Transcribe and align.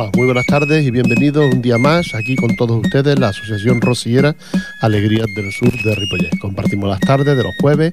Hola, 0.00 0.10
muy 0.16 0.24
buenas 0.24 0.46
tardes 0.46 0.86
y 0.86 0.90
bienvenidos 0.90 1.52
un 1.52 1.60
día 1.60 1.76
más 1.76 2.14
aquí 2.14 2.34
con 2.34 2.56
todos 2.56 2.82
ustedes 2.82 3.18
la 3.18 3.28
Asociación 3.28 3.82
Rosillera 3.82 4.34
Alegrías 4.80 5.26
del 5.34 5.52
Sur 5.52 5.70
de 5.82 5.94
Ripollet. 5.94 6.38
Compartimos 6.40 6.88
las 6.88 7.00
tardes 7.00 7.36
de 7.36 7.42
los 7.42 7.54
jueves 7.60 7.92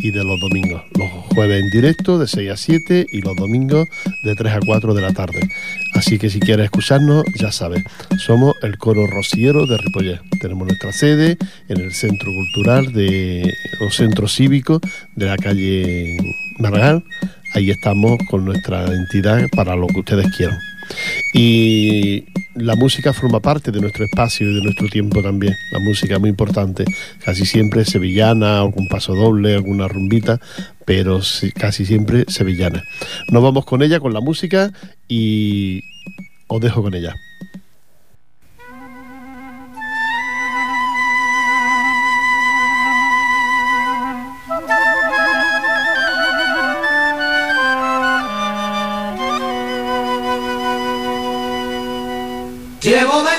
y 0.00 0.10
de 0.10 0.24
los 0.24 0.40
domingos. 0.40 0.82
Los 0.98 1.08
jueves 1.32 1.62
en 1.62 1.70
directo 1.70 2.18
de 2.18 2.26
6 2.26 2.50
a 2.50 2.56
7 2.56 3.06
y 3.08 3.20
los 3.20 3.36
domingos 3.36 3.86
de 4.24 4.34
3 4.34 4.52
a 4.52 4.58
4 4.66 4.94
de 4.94 5.00
la 5.00 5.12
tarde. 5.12 5.48
Así 5.94 6.18
que 6.18 6.28
si 6.28 6.40
quieres 6.40 6.64
escucharnos, 6.64 7.22
ya 7.40 7.52
sabes, 7.52 7.84
somos 8.18 8.56
el 8.62 8.76
coro 8.76 9.06
rosillero 9.06 9.64
de 9.66 9.78
Ripollet. 9.78 10.20
Tenemos 10.40 10.66
nuestra 10.66 10.92
sede 10.92 11.38
en 11.68 11.80
el 11.80 11.94
Centro 11.94 12.32
Cultural 12.32 12.92
de, 12.92 13.48
o 13.80 13.92
Centro 13.92 14.26
Cívico 14.26 14.80
de 15.14 15.26
la 15.26 15.36
calle 15.36 16.18
Margal. 16.58 17.04
Ahí 17.54 17.70
estamos 17.70 18.18
con 18.28 18.44
nuestra 18.44 18.86
entidad 18.86 19.46
para 19.54 19.76
lo 19.76 19.86
que 19.86 20.00
ustedes 20.00 20.26
quieran. 20.36 20.58
Y 21.32 22.24
la 22.54 22.76
música 22.76 23.12
forma 23.12 23.40
parte 23.40 23.72
de 23.72 23.80
nuestro 23.80 24.04
espacio 24.04 24.48
y 24.48 24.54
de 24.54 24.62
nuestro 24.62 24.88
tiempo 24.88 25.22
también. 25.22 25.54
La 25.72 25.80
música 25.80 26.14
es 26.14 26.20
muy 26.20 26.30
importante. 26.30 26.84
Casi 27.24 27.44
siempre 27.44 27.84
sevillana, 27.84 28.60
algún 28.60 28.88
paso 28.88 29.14
doble, 29.14 29.54
alguna 29.54 29.88
rumbita, 29.88 30.40
pero 30.84 31.20
casi 31.54 31.84
siempre 31.84 32.24
sevillana. 32.28 32.82
Nos 33.30 33.42
vamos 33.42 33.64
con 33.64 33.82
ella, 33.82 34.00
con 34.00 34.12
la 34.12 34.20
música, 34.20 34.72
y 35.08 35.82
os 36.46 36.60
dejo 36.60 36.82
con 36.82 36.94
ella. 36.94 37.14
Llevo 53.04 53.22
dentro 53.22 53.33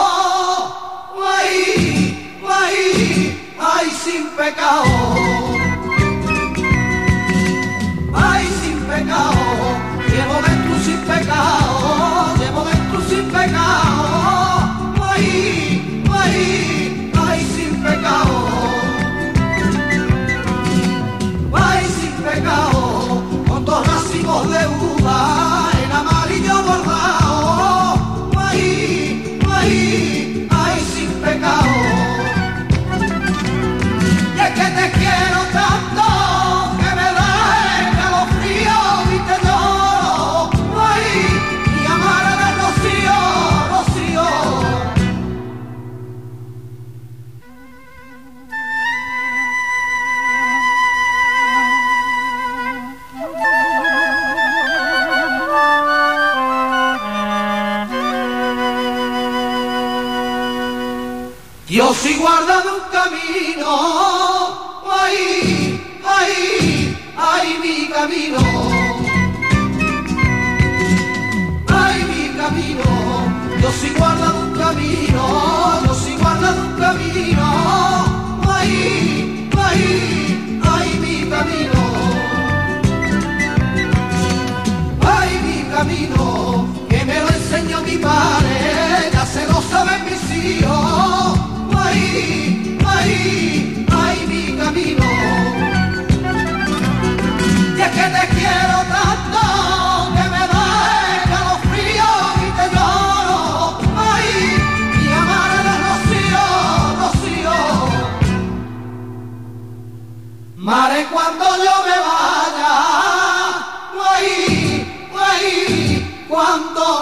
Ay, 1.24 2.42
ay, 2.46 3.54
ay, 3.58 3.90
sin 3.90 4.28
pecado. 4.30 5.35
Camino, 68.26 68.38
ay 71.68 72.04
mi 72.10 72.36
camino, 72.36 72.84
yo 73.60 73.70
sí 73.80 73.92
guardado 73.96 74.40
un 74.46 74.58
camino, 74.58 75.82
yo 75.86 75.94
sí 75.94 76.16
guardado 76.20 76.62
un 76.62 76.74
camino, 76.74 77.44
ay, 78.48 79.50
ay, 79.56 80.60
ay 80.62 80.98
mi 81.00 81.30
camino, 81.30 81.80
ay 85.02 85.30
mi 85.44 85.62
camino, 85.74 86.66
que 86.88 87.04
me 87.04 87.20
lo 87.20 87.28
enseñó 87.28 87.82
mi 87.82 87.96
padre, 87.98 89.10
ya 89.12 89.26
se 89.26 89.46
lo 89.46 89.62
saben 89.62 90.04
mis 90.04 90.44
hijos. 90.44 91.38
Ay, 91.78 92.55
cuando 111.08 111.44
yo 111.56 111.74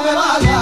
me 0.05 0.15
vaya, 0.15 0.54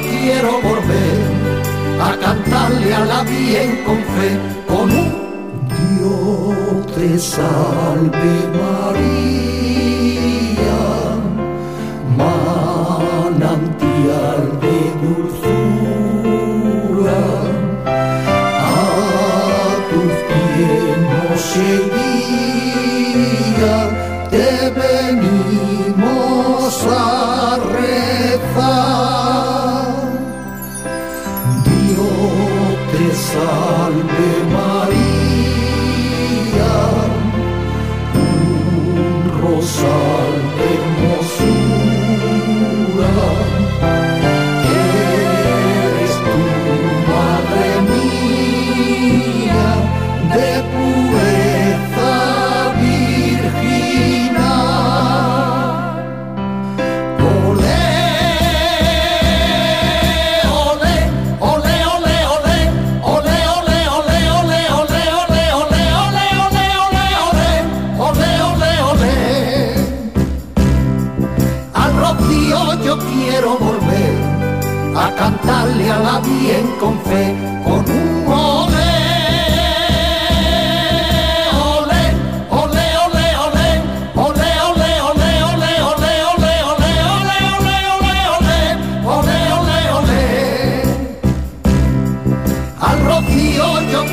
quiero 0.00 0.60
volver 0.60 1.56
a 2.00 2.16
cantarle 2.16 2.94
a 2.94 3.04
la 3.04 3.22
bien 3.22 3.82
con 3.84 3.98
fe, 4.14 4.30
con 4.66 4.90
un 4.90 5.26
Dios 5.68 6.86
te 6.94 7.18
salve 7.18 8.34
María, 8.60 9.55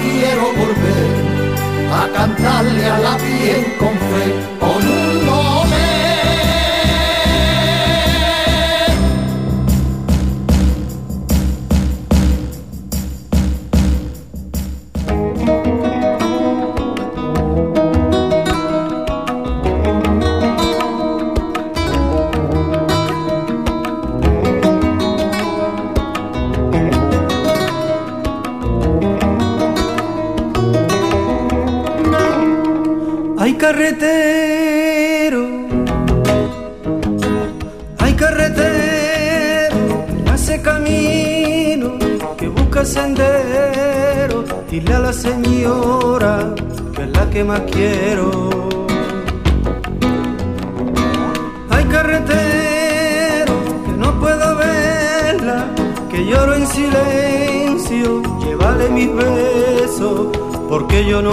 quiero 0.03 0.62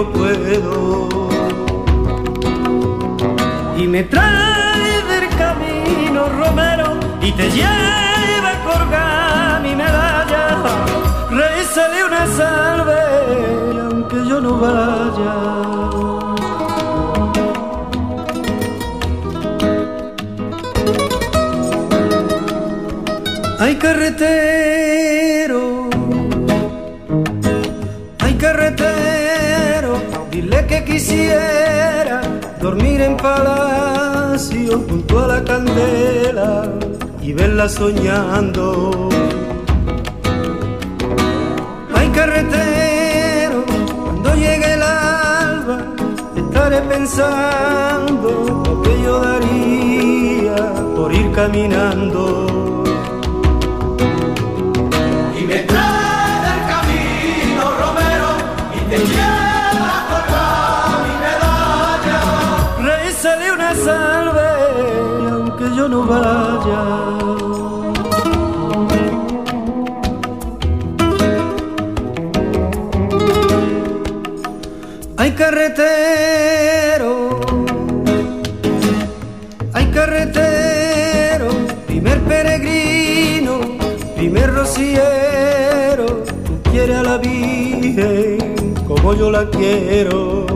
puedo 0.08 1.08
y 3.76 3.86
me 3.86 4.02
trae 4.04 5.02
del 5.10 5.28
camino 5.36 6.28
Romero 6.28 6.98
y 7.20 7.32
te 7.32 7.50
lleva 7.50 8.50
a 8.50 8.64
colgar 8.64 9.62
mi 9.62 9.74
medalla. 9.74 10.46
Rézale 11.30 12.04
una 12.04 12.26
salve, 12.26 13.02
aunque 13.90 14.16
yo 14.28 14.40
no 14.40 14.58
vaya. 14.58 15.34
Hay 23.60 23.76
carretero, 23.76 24.59
quisiera 30.84 32.20
dormir 32.60 33.00
en 33.00 33.16
palacio 33.16 34.80
junto 34.88 35.24
a 35.24 35.26
la 35.26 35.44
candela 35.44 36.70
y 37.22 37.32
verla 37.32 37.68
soñando. 37.68 39.08
Hay 41.94 42.08
carretero, 42.08 43.64
cuando 44.02 44.34
llegue 44.34 44.74
el 44.74 44.82
alba, 44.82 45.78
estaré 46.36 46.80
pensando 46.82 48.62
lo 48.64 48.82
que 48.82 49.02
yo 49.02 49.20
daría 49.20 50.56
por 50.96 51.12
ir 51.12 51.30
caminando. 51.32 52.79
No 65.90 66.04
vaya. 66.04 66.82
Hay 75.16 75.32
carretero, 75.32 77.40
hay 79.72 79.86
carretero, 79.86 81.48
primer 81.86 82.20
peregrino, 82.20 83.60
primer 84.14 84.54
rociero, 84.54 86.06
tú 86.46 86.70
quieres 86.70 86.96
a 86.96 87.02
la 87.02 87.18
Virgen 87.18 88.74
como 88.86 89.14
yo 89.14 89.30
la 89.30 89.50
quiero. 89.50 90.49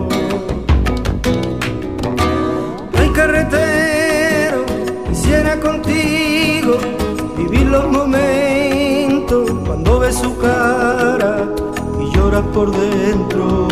Los 7.74 7.90
momentos 7.90 9.50
cuando 9.66 9.98
ves 9.98 10.16
su 10.16 10.36
cara 10.38 11.32
y 12.00 12.16
lloras 12.16 12.44
por 12.54 12.70
dentro. 12.70 13.66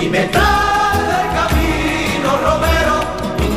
Y 0.00 0.06
me 0.08 0.22
trae 0.34 0.98
del 1.12 1.28
camino 1.38 2.30
Romero 2.46 2.94
y 3.44 3.48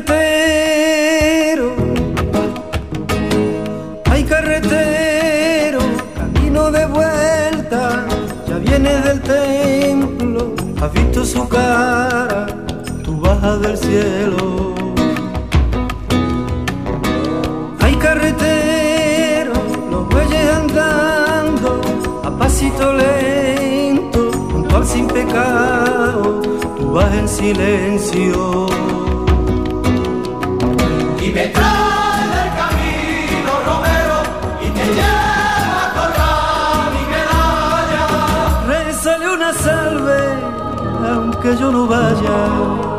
te 0.00 0.41
has 10.82 10.92
visto 10.92 11.24
su 11.24 11.48
cara, 11.48 12.46
tú 13.04 13.20
bajas 13.20 13.60
del 13.60 13.76
cielo. 13.78 14.74
Hay 17.78 17.94
carretero, 17.94 19.52
los 19.90 20.08
bueyes 20.08 20.52
andando, 20.52 21.80
a 22.24 22.36
pasito 22.36 22.94
lento, 22.94 24.30
junto 24.50 24.76
al 24.76 24.86
sin 24.86 25.06
pecado, 25.06 26.42
tú 26.76 26.92
vas 26.92 27.14
en 27.14 27.28
silencio. 27.28 28.66
y 31.22 31.30
me 31.30 31.46
aunque 41.44 41.60
yo 41.60 41.72
no 41.72 41.86
vaya. 41.88 42.91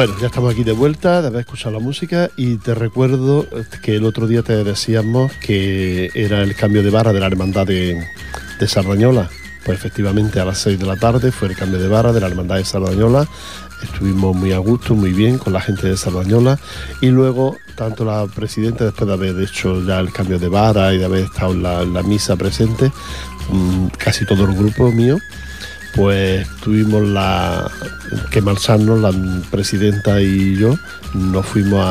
Bueno, 0.00 0.14
ya 0.18 0.28
estamos 0.28 0.54
aquí 0.54 0.64
de 0.64 0.72
vuelta, 0.72 1.20
de 1.20 1.28
haber 1.28 1.40
escuchado 1.40 1.72
la 1.72 1.78
música 1.78 2.30
y 2.34 2.56
te 2.56 2.74
recuerdo 2.74 3.46
que 3.82 3.96
el 3.96 4.06
otro 4.06 4.26
día 4.26 4.42
te 4.42 4.64
decíamos 4.64 5.30
que 5.42 6.10
era 6.14 6.40
el 6.40 6.56
cambio 6.56 6.82
de 6.82 6.88
barra 6.88 7.12
de 7.12 7.20
la 7.20 7.26
hermandad 7.26 7.66
de, 7.66 8.02
de 8.58 8.66
Sardañola. 8.66 9.28
Pues 9.62 9.78
efectivamente 9.78 10.40
a 10.40 10.46
las 10.46 10.56
6 10.56 10.78
de 10.78 10.86
la 10.86 10.96
tarde 10.96 11.30
fue 11.30 11.48
el 11.48 11.54
cambio 11.54 11.78
de 11.78 11.88
barra 11.88 12.14
de 12.14 12.20
la 12.20 12.28
hermandad 12.28 12.56
de 12.56 12.64
Sardañola 12.64 13.28
estuvimos 13.82 14.34
muy 14.34 14.52
a 14.52 14.58
gusto, 14.58 14.94
muy 14.94 15.12
bien 15.12 15.36
con 15.36 15.52
la 15.52 15.60
gente 15.60 15.86
de 15.86 15.98
Sardañola 15.98 16.58
y 17.02 17.08
luego 17.08 17.58
tanto 17.74 18.06
la 18.06 18.26
presidenta 18.26 18.84
después 18.84 19.06
de 19.06 19.12
haber 19.12 19.38
hecho 19.38 19.84
ya 19.84 20.00
el 20.00 20.12
cambio 20.12 20.38
de 20.38 20.48
vara 20.48 20.94
y 20.94 20.98
de 20.98 21.04
haber 21.04 21.24
estado 21.24 21.52
en 21.52 21.92
la, 21.92 22.02
misa 22.02 22.36
presente, 22.36 22.90
mm, 23.50 23.88
casi 23.98 24.24
todo 24.24 24.44
el 24.44 24.54
grupo 24.54 24.90
mío, 24.92 25.18
pues 25.94 26.46
tuvimos 26.62 27.02
la 27.02 27.70
que 28.30 28.40
marcharnos, 28.40 29.00
la 29.00 29.12
presidenta 29.50 30.20
y 30.20 30.56
yo, 30.56 30.74
nos 31.14 31.46
fuimos 31.46 31.82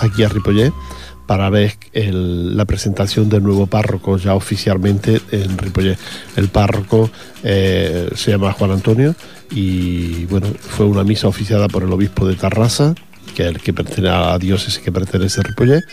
aquí 0.00 0.22
a 0.22 0.28
Ripollet 0.28 0.72
para 1.26 1.50
ver 1.50 1.74
la 1.92 2.64
presentación 2.64 3.28
del 3.28 3.42
nuevo 3.42 3.66
párroco 3.66 4.16
ya 4.16 4.34
oficialmente 4.34 5.20
en 5.32 5.58
Ripollet. 5.58 5.98
El 6.36 6.48
párroco 6.48 7.10
eh, 7.42 8.08
se 8.14 8.30
llama 8.30 8.52
Juan 8.52 8.70
Antonio 8.70 9.14
y 9.50 10.24
bueno, 10.26 10.46
fue 10.60 10.86
una 10.86 11.04
misa 11.04 11.28
oficiada 11.28 11.68
por 11.68 11.82
el 11.82 11.92
obispo 11.92 12.26
de 12.26 12.36
Tarrasa, 12.36 12.94
que 13.34 13.42
es 13.42 13.48
el 13.48 13.60
que 13.60 13.72
pertenece 13.72 14.08
a 14.08 14.38
diócesis 14.38 14.78
que 14.78 14.92
pertenece 14.92 15.40
a 15.40 15.44
Ripollet. 15.44 15.84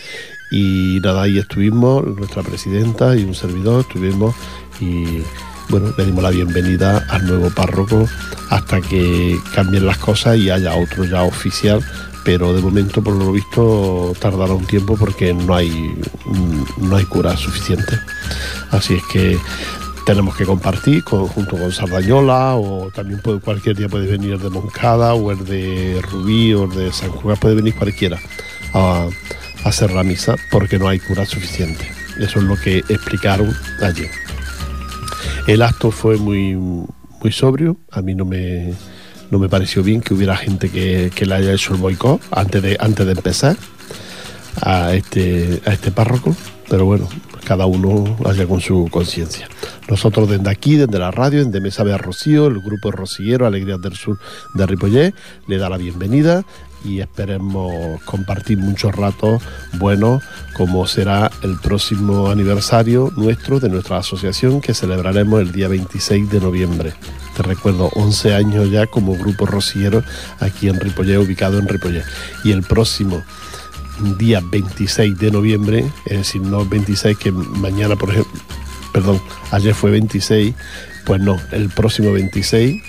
Y 0.52 1.00
nada, 1.02 1.22
ahí 1.22 1.38
estuvimos, 1.38 2.04
nuestra 2.04 2.42
presidenta 2.42 3.16
y 3.16 3.24
un 3.24 3.34
servidor, 3.34 3.80
estuvimos 3.80 4.34
y 4.80 5.22
bueno, 5.68 5.92
le 5.96 6.04
dimos 6.04 6.22
la 6.22 6.30
bienvenida 6.30 7.04
al 7.08 7.26
nuevo 7.26 7.50
párroco 7.50 8.08
hasta 8.50 8.80
que 8.80 9.38
cambien 9.54 9.86
las 9.86 9.98
cosas 9.98 10.36
y 10.36 10.50
haya 10.50 10.74
otro 10.74 11.04
ya 11.04 11.22
oficial 11.22 11.84
pero 12.24 12.54
de 12.54 12.62
momento 12.62 13.02
por 13.02 13.14
lo 13.14 13.32
visto 13.32 14.14
tardará 14.18 14.54
un 14.54 14.66
tiempo 14.66 14.96
porque 14.96 15.34
no 15.34 15.54
hay 15.54 15.94
no 16.78 16.96
hay 16.96 17.04
cura 17.04 17.36
suficiente 17.36 17.98
así 18.70 18.94
es 18.94 19.02
que 19.12 19.38
tenemos 20.04 20.36
que 20.36 20.44
compartir 20.44 21.02
junto 21.02 21.56
con 21.56 21.72
Sardañola 21.72 22.56
o 22.56 22.90
también 22.90 23.20
cualquier 23.42 23.76
día 23.76 23.88
puede 23.88 24.06
venir 24.06 24.38
de 24.38 24.50
Moncada 24.50 25.14
o 25.14 25.32
el 25.32 25.44
de 25.44 26.00
Rubí 26.02 26.52
o 26.52 26.64
el 26.64 26.70
de 26.70 26.92
San 26.92 27.10
Juan, 27.10 27.36
puede 27.38 27.54
venir 27.54 27.74
cualquiera 27.74 28.18
a, 28.74 29.08
hacer 29.64 29.92
la 29.92 30.02
misa 30.02 30.36
porque 30.50 30.78
no 30.78 30.88
hay 30.88 31.00
cura 31.00 31.24
suficiente. 31.24 31.90
Eso 32.18 32.38
es 32.38 32.44
lo 32.44 32.56
que 32.56 32.78
explicaron 32.88 33.56
allí. 33.82 34.06
El 35.46 35.62
acto 35.62 35.90
fue 35.90 36.16
muy, 36.16 36.54
muy 36.54 37.32
sobrio, 37.32 37.76
a 37.90 38.02
mí 38.02 38.14
no 38.14 38.24
me, 38.24 38.74
no 39.30 39.38
me 39.38 39.48
pareció 39.48 39.82
bien 39.82 40.00
que 40.00 40.14
hubiera 40.14 40.36
gente 40.36 40.70
que, 40.70 41.10
que 41.14 41.26
le 41.26 41.34
haya 41.34 41.52
hecho 41.52 41.74
el 41.74 41.80
boicot 41.80 42.20
antes 42.30 42.62
de, 42.62 42.76
antes 42.80 43.06
de 43.06 43.12
empezar 43.12 43.56
a 44.62 44.94
este, 44.94 45.60
a 45.66 45.72
este 45.72 45.90
párroco, 45.90 46.36
pero 46.68 46.84
bueno, 46.84 47.08
cada 47.44 47.66
uno 47.66 48.16
vaya 48.20 48.46
con 48.46 48.60
su 48.60 48.88
conciencia. 48.90 49.48
Nosotros 49.88 50.28
desde 50.28 50.50
aquí, 50.50 50.76
desde 50.76 50.98
la 50.98 51.10
radio, 51.10 51.44
desde 51.44 51.60
Mesa 51.60 51.84
de 51.84 51.96
Rocío, 51.98 52.46
el 52.46 52.60
grupo 52.60 52.90
Rocillero 52.90 53.46
Alegrías 53.46 53.80
del 53.80 53.94
Sur 53.94 54.18
de 54.54 54.66
Ripollet, 54.66 55.14
le 55.46 55.58
da 55.58 55.68
la 55.68 55.76
bienvenida 55.76 56.44
y 56.84 57.00
esperemos 57.00 58.00
compartir 58.04 58.58
muchos 58.58 58.94
ratos 58.94 59.42
buenos 59.78 60.22
como 60.56 60.86
será 60.86 61.30
el 61.42 61.56
próximo 61.58 62.28
aniversario 62.30 63.12
nuestro 63.16 63.58
de 63.58 63.68
nuestra 63.68 63.98
asociación 63.98 64.60
que 64.60 64.74
celebraremos 64.74 65.40
el 65.40 65.52
día 65.52 65.68
26 65.68 66.30
de 66.30 66.40
noviembre. 66.40 66.92
Te 67.36 67.42
recuerdo, 67.42 67.90
11 67.94 68.34
años 68.34 68.70
ya 68.70 68.86
como 68.86 69.16
grupo 69.16 69.46
rocillero 69.46 70.04
aquí 70.38 70.68
en 70.68 70.78
Ripollet, 70.78 71.18
ubicado 71.18 71.58
en 71.58 71.66
Ripollet. 71.66 72.04
Y 72.44 72.52
el 72.52 72.62
próximo 72.62 73.22
día 74.18 74.40
26 74.40 75.18
de 75.18 75.30
noviembre, 75.30 75.84
es 76.06 76.18
decir, 76.18 76.42
no 76.42 76.64
26 76.64 77.18
que 77.18 77.32
mañana, 77.32 77.96
por 77.96 78.10
ejemplo, 78.10 78.32
perdón, 78.92 79.20
ayer 79.50 79.74
fue 79.74 79.90
26, 79.90 80.54
pues 81.04 81.20
no, 81.20 81.36
el 81.50 81.68
próximo 81.70 82.12
26 82.12 82.80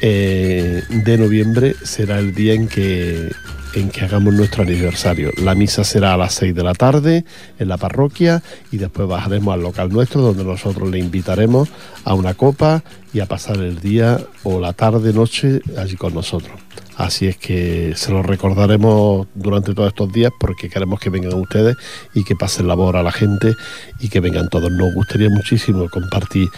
eh, 0.00 0.82
de 0.88 1.18
noviembre 1.18 1.74
será 1.82 2.18
el 2.18 2.34
día 2.34 2.54
en 2.54 2.68
que, 2.68 3.30
en 3.74 3.90
que 3.90 4.04
hagamos 4.04 4.34
nuestro 4.34 4.62
aniversario. 4.62 5.30
La 5.42 5.54
misa 5.54 5.84
será 5.84 6.14
a 6.14 6.16
las 6.16 6.34
6 6.34 6.54
de 6.54 6.62
la 6.62 6.74
tarde 6.74 7.24
en 7.58 7.68
la 7.68 7.76
parroquia 7.76 8.42
y 8.72 8.78
después 8.78 9.08
bajaremos 9.08 9.54
al 9.54 9.62
local 9.62 9.90
nuestro 9.90 10.20
donde 10.20 10.44
nosotros 10.44 10.90
le 10.90 10.98
invitaremos 10.98 11.68
a 12.04 12.14
una 12.14 12.34
copa 12.34 12.82
y 13.12 13.20
a 13.20 13.26
pasar 13.26 13.56
el 13.56 13.80
día 13.80 14.20
o 14.42 14.60
la 14.60 14.72
tarde, 14.72 15.12
noche 15.12 15.60
allí 15.78 15.96
con 15.96 16.14
nosotros. 16.14 16.58
Así 16.96 17.26
es 17.26 17.36
que 17.36 17.92
se 17.94 18.10
lo 18.10 18.22
recordaremos 18.22 19.26
durante 19.34 19.74
todos 19.74 19.88
estos 19.88 20.10
días 20.12 20.32
porque 20.40 20.70
queremos 20.70 20.98
que 20.98 21.10
vengan 21.10 21.34
ustedes 21.34 21.76
y 22.14 22.24
que 22.24 22.34
pasen 22.34 22.68
labor 22.68 22.96
a 22.96 23.02
la 23.02 23.12
gente 23.12 23.54
y 24.00 24.08
que 24.08 24.20
vengan 24.20 24.48
todos. 24.48 24.70
Nos 24.72 24.94
gustaría 24.94 25.28
muchísimo 25.28 25.88
compartir 25.90 26.48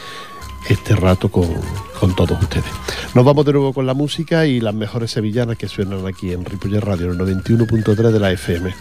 este 0.68 0.94
rato 0.94 1.30
con, 1.30 1.48
con, 1.98 2.14
todos 2.14 2.40
ustedes. 2.42 2.70
Nos 3.14 3.24
vamos 3.24 3.44
de 3.46 3.52
nuevo 3.52 3.72
con 3.72 3.86
la 3.86 3.94
música 3.94 4.46
y 4.46 4.60
las 4.60 4.74
mejores 4.74 5.10
sevillanas 5.10 5.56
que 5.56 5.68
suenan 5.68 6.06
aquí 6.06 6.32
en 6.32 6.44
Ripollet 6.44 6.80
Radio, 6.80 7.10
el 7.10 7.18
91.3 7.18 7.94
de 8.10 8.20
la 8.20 8.32
FM. 8.32 8.74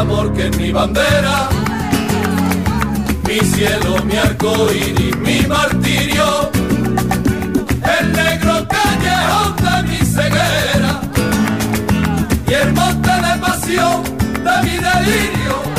Amor 0.00 0.32
que 0.32 0.46
es 0.46 0.56
mi 0.56 0.72
bandera, 0.72 1.48
mi 3.28 3.38
cielo, 3.40 4.02
mi 4.04 4.16
arco 4.16 4.52
iris, 4.72 5.16
mi 5.18 5.46
martirio, 5.46 6.50
el 7.98 8.12
negro 8.12 8.66
callejón 8.66 9.56
de 9.56 9.88
mi 9.88 9.98
ceguera 9.98 11.00
y 12.48 12.52
el 12.54 12.72
monte 12.72 13.10
de 13.10 13.38
pasión 13.40 14.02
de 14.46 14.54
mi 14.64 14.76
delirio. 14.78 15.69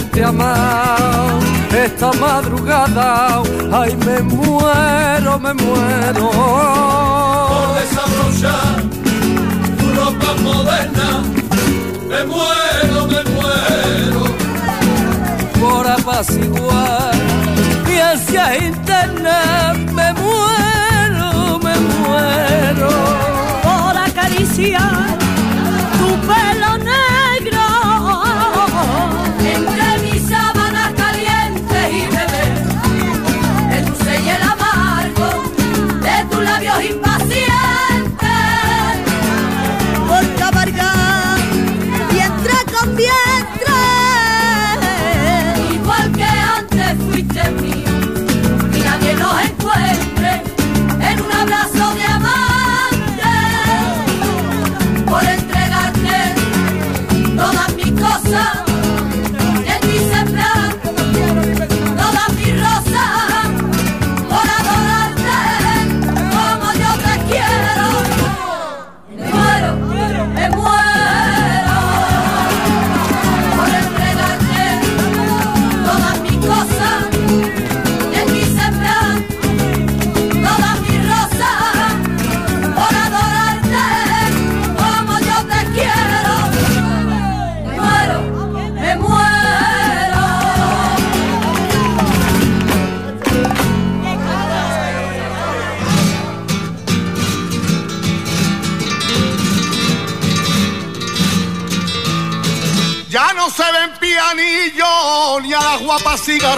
Por 0.00 0.10
poderte 0.10 0.24
amar 0.24 1.38
esta 1.72 2.12
madrugada. 2.12 3.42
Ay, 3.72 3.96
me 3.96 4.20
muero, 4.22 5.38
me 5.38 5.54
muero. 5.54 6.30
Por 7.50 7.74
desabrochar 7.80 8.82
tu 9.78 9.86
ropa 9.94 10.34
moderna. 10.42 11.22
Me 12.08 12.24
muero, 12.24 13.06
me 13.06 13.22
muero. 13.34 14.24
Por 15.60 15.86
apaciguar 15.86 17.14
mi 17.86 17.98
ansia 17.98 18.56
interna. 18.56 19.74
Me 19.92 20.12
muero, 20.14 21.58
me 21.58 21.74
muero. 21.76 22.90
Por 23.62 23.96
acariciar 23.96 25.18
tu 25.98 26.08
pelo 26.26 26.78
negro. 26.78 27.19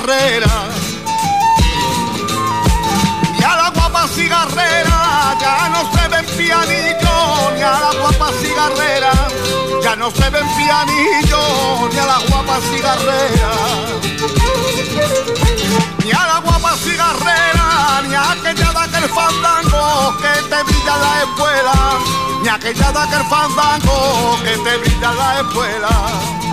Guapas 0.03 0.17
cigarreras. 0.17 0.75
Ni 3.39 3.45
a 3.45 3.57
las 3.57 3.73
guapas 3.73 4.11
cigarreras, 4.11 5.39
ya 5.41 5.69
no 5.69 5.93
se 5.93 6.09
ven 6.09 6.27
pianillos 6.37 7.53
ni 7.55 7.63
a 7.63 7.81
las 7.81 7.97
guapas 7.97 8.35
cigarreras. 8.41 9.33
Ya 9.83 9.97
no 9.97 10.11
se 10.11 10.31
ven 10.31 10.47
pianillos 10.57 11.93
ni 11.93 11.99
a 11.99 12.07
las 12.07 12.29
guapas 12.29 12.63
cigarreras. 12.65 14.03
Ni 16.05 16.11
a 16.11 16.27
la 16.27 16.39
guapa 16.41 16.77
cigarrera, 16.77 18.03
ni 18.09 18.15
a 18.15 18.33
aquella 18.33 18.73
de 18.73 18.79
aquel 18.79 19.09
fandango 19.09 20.17
que 20.19 20.43
te 20.51 20.63
brilla 20.65 20.97
la 20.97 21.23
espuela, 21.23 21.99
ni 22.43 22.49
a 22.49 22.55
aquella 22.55 22.93
de 22.93 22.99
aquel 22.99 23.25
fandango 23.25 24.39
que 24.43 24.57
te 24.59 24.77
brilla 24.79 25.13
la 25.13 25.41
espuela. 25.41 26.52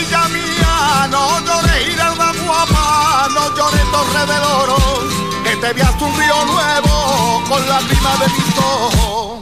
Sevilla 0.00 0.28
mía, 0.28 1.08
no 1.10 1.40
llores 1.40 1.86
Giralda 1.86 2.32
guapa, 2.46 3.28
no 3.34 3.54
llores 3.54 3.90
Torre 3.92 4.26
del 4.32 4.42
Oro, 4.44 4.76
que 5.44 5.56
te 5.56 5.72
veas 5.74 6.00
un 6.00 6.16
río 6.18 6.44
nuevo 6.46 7.44
con 7.46 7.68
la 7.68 7.78
prima 7.80 8.16
de 8.16 8.28
mis 8.32 8.58
ojos. 8.58 9.40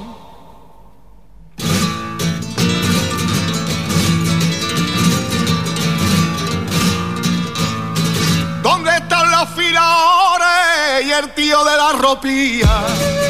¿Dónde 8.63 8.97
están 8.97 9.31
los 9.31 9.49
filadores 9.51 11.05
y 11.05 11.13
el 11.13 11.35
tío 11.35 11.65
de 11.65 11.77
la 11.77 11.93
ropía? 11.93 13.28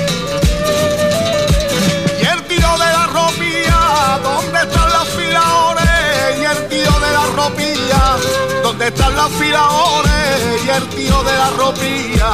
De? 7.56 8.16
¿Dónde 8.62 8.88
están 8.88 9.14
los 9.14 9.32
filadores 9.32 10.64
y 10.64 10.68
el 10.68 10.88
tío 10.88 11.22
de 11.22 11.32
la 11.32 11.50
ropía? 11.50 12.30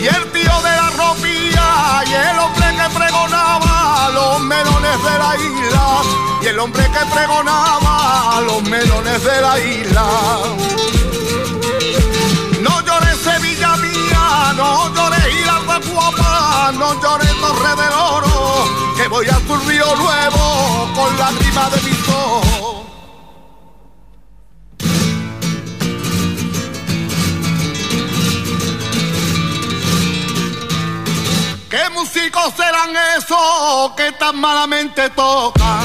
Y 0.00 0.06
el 0.06 0.32
tío 0.32 0.62
de 0.62 0.70
la 0.70 0.90
ropía 0.90 2.04
y 2.06 2.14
el 2.14 2.38
hombre 2.38 2.66
que 2.76 2.98
pregonaba 2.98 4.10
los 4.12 4.40
melones 4.40 5.02
de 5.02 5.18
la 5.18 5.36
isla. 5.36 6.02
Y 6.42 6.46
el 6.46 6.58
hombre 6.58 6.84
que 6.84 7.14
pregonaba 7.14 8.40
los 8.46 8.62
melones 8.64 9.24
de 9.24 9.40
la 9.40 9.58
isla. 9.58 10.06
No 12.60 12.80
llores 12.80 13.18
Sevilla 13.18 13.76
mía, 13.76 14.54
no 14.56 14.94
llores 14.94 15.24
Giralda 15.24 15.80
guapa, 15.90 16.72
no 16.78 17.00
llores 17.00 17.34
Torre 17.40 17.76
del 17.76 17.92
Oro, 17.92 18.64
que 18.96 19.08
voy 19.08 19.26
a 19.28 19.38
tu 19.46 19.56
río 19.56 19.96
nuevo 19.96 20.88
con 20.94 21.18
la 21.18 21.30
rima 21.30 21.70
de 21.70 21.82
mis 21.82 22.04
¿Qué 31.74 31.90
músicos 31.90 32.54
serán 32.56 32.94
esos 33.18 33.90
que 33.96 34.12
tan 34.12 34.36
malamente 34.38 35.10
tocan? 35.10 35.84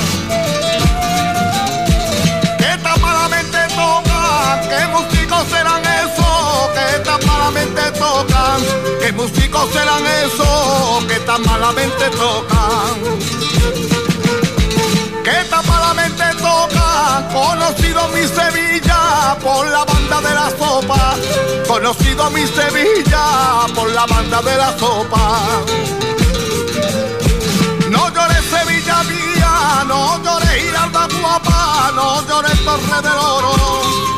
¿Qué 2.60 2.78
tan 2.84 3.02
malamente 3.02 3.58
tocan? 3.70 4.70
¿Qué 4.70 4.88
músicos 4.94 5.48
serán 5.48 5.82
esos 5.84 6.70
que 6.76 7.00
tan 7.00 7.26
malamente 7.26 7.82
tocan? 7.94 8.62
¿Qué 9.02 9.12
músicos 9.14 9.72
serán 9.74 10.06
esos 10.06 11.06
que 11.06 11.20
tan 11.22 11.42
malamente 11.42 12.08
tocan? 12.12 13.89
¿Qué 15.30 15.44
tan 15.46 15.64
malamente 15.68 16.24
tocan? 16.42 17.30
Conocido 17.32 18.08
mi 18.08 18.28
Sevilla 18.28 19.38
por 19.40 19.68
la 19.68 19.86
banda 19.86 20.22
de 20.22 20.34
la 20.34 20.50
sopa. 20.58 21.16
Conocido 21.68 22.32
mi 22.32 22.48
Sevilla 22.48 23.68
por 23.76 23.92
la 23.92 24.08
banda 24.08 24.42
de 24.42 24.58
la 24.58 24.76
sopa. 24.80 25.40
No 27.92 28.10
llores 28.10 28.44
Sevilla 28.56 29.04
mía, 29.04 29.84
no 29.88 30.18
llores 30.24 30.64
Giralda 30.64 31.08
guapa, 31.22 31.92
no 31.94 32.28
llores 32.28 32.66
Torre 32.66 33.02
del 33.08 33.20
Oro, 33.20 33.54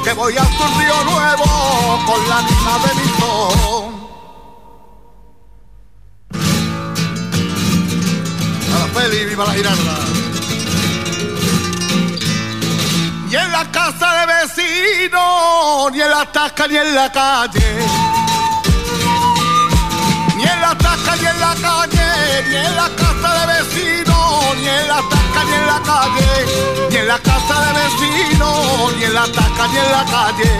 que 0.05 0.13
voy 0.13 0.37
a 0.37 0.43
tu 0.43 0.63
río 0.79 1.03
nuevo 1.11 1.99
con 2.05 2.29
la 2.29 2.39
hija 2.51 2.73
de 2.85 2.91
mi 2.99 3.07
son. 3.19 3.91
A 8.73 8.79
la 8.79 8.87
Feli, 8.93 9.25
viva 9.25 9.45
la 9.45 9.53
Giralda. 9.53 10.10
Y 13.31 13.35
en 13.37 13.49
la 13.49 13.63
casa 13.71 14.07
de 14.19 14.25
vecinos, 14.25 15.89
ni 15.93 16.01
en 16.01 16.09
la 16.09 16.25
tasca 16.25 16.67
ni 16.67 16.75
en 16.75 16.93
la 16.93 17.09
calle. 17.09 17.87
Ni 20.35 20.43
en 20.43 20.61
la 20.61 20.75
tasca 20.77 21.15
ni 21.15 21.25
en 21.27 21.39
la 21.39 21.55
calle, 21.55 22.43
ni 22.49 22.55
en 22.57 22.75
la 22.75 22.89
casa 22.89 23.29
de 23.39 23.53
vecinos, 23.53 24.57
ni 24.57 24.67
en 24.67 24.85
la 24.85 25.01
tasca 25.09 25.43
ni 25.45 25.53
en 25.53 25.65
la 25.65 25.79
calle, 25.79 26.45
ni 26.89 26.97
en 26.97 27.07
la 27.07 27.19
casa 27.19 27.55
de 27.61 27.71
vecinos, 27.79 28.95
ni 28.97 29.03
en 29.05 29.13
la 29.13 29.25
tasca 29.27 29.67
ni 29.71 29.77
en 29.77 29.91
la 29.93 30.05
calle. 30.13 30.51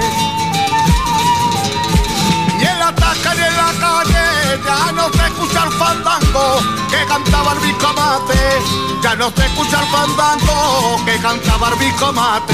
Ni 2.58 2.64
en 2.64 2.80
la 2.80 2.96
tasca 2.96 3.34
ni 3.34 3.42
en 3.42 3.58
la 3.58 3.72
calle, 3.82 4.31
ya 4.66 4.92
no 4.92 5.10
se 5.12 5.26
escucha 5.26 5.64
el 5.64 5.72
fandango 5.72 6.60
que 6.90 7.06
cantaba 7.06 7.54
el 7.54 7.60
bicomate. 7.60 8.62
Ya 9.04 9.16
no 9.16 9.32
se 9.32 9.46
escucha 9.46 9.80
el 9.82 9.88
fandango 9.88 11.06
que 11.06 11.18
cantaba 11.20 11.70
el 11.70 11.76
bicomate. 11.76 12.54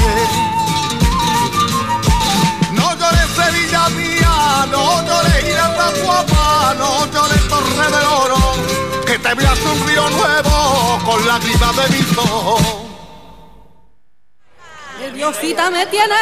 No 2.72 2.94
llores 2.94 3.28
Sevilla 3.36 3.88
mía, 3.90 4.66
no 4.70 5.02
llores 5.06 5.44
Giranda 5.44 5.92
guapa, 6.04 6.74
no 6.78 7.06
llores 7.12 7.48
Torre 7.48 7.90
del 7.90 8.06
Oro, 8.06 8.36
que 9.06 9.18
te 9.18 9.34
veas 9.34 9.58
un 9.60 9.88
río 9.88 10.10
nuevo 10.10 10.98
con 11.04 11.26
lágrimas 11.26 11.76
de 11.76 11.88
mis 11.96 12.18
ojos. 12.18 12.62
El 15.02 15.14
Diosita 15.14 15.70
me 15.70 15.86
tiene 15.86 16.14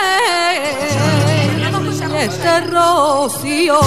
este 2.25 2.61
rocío. 2.61 3.79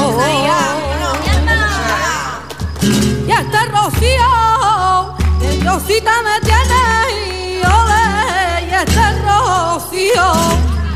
Y 3.29 3.31
este 3.31 3.63
rocío, 3.65 5.15
el 5.43 5.59
Diosita 5.61 6.11
me 6.23 6.39
tiene 6.47 6.81
y 7.13 7.61
ole, 7.63 8.65
y 8.67 8.73
este 8.73 9.05
rocío, 9.21 10.27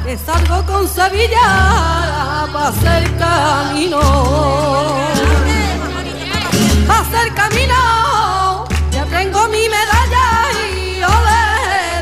que 0.04 0.18
salgo 0.18 0.66
con 0.66 0.88
Sevilla 0.88 2.48
para 2.52 2.70
hacer 2.70 3.04
camino. 3.20 4.00
Pa' 6.88 7.00
hacer 7.02 7.36
camino, 7.36 8.66
ya 8.90 9.06
tengo 9.06 9.48
mi 9.50 9.70
medalla 9.70 10.28
y 10.76 11.04
ole 11.04 11.44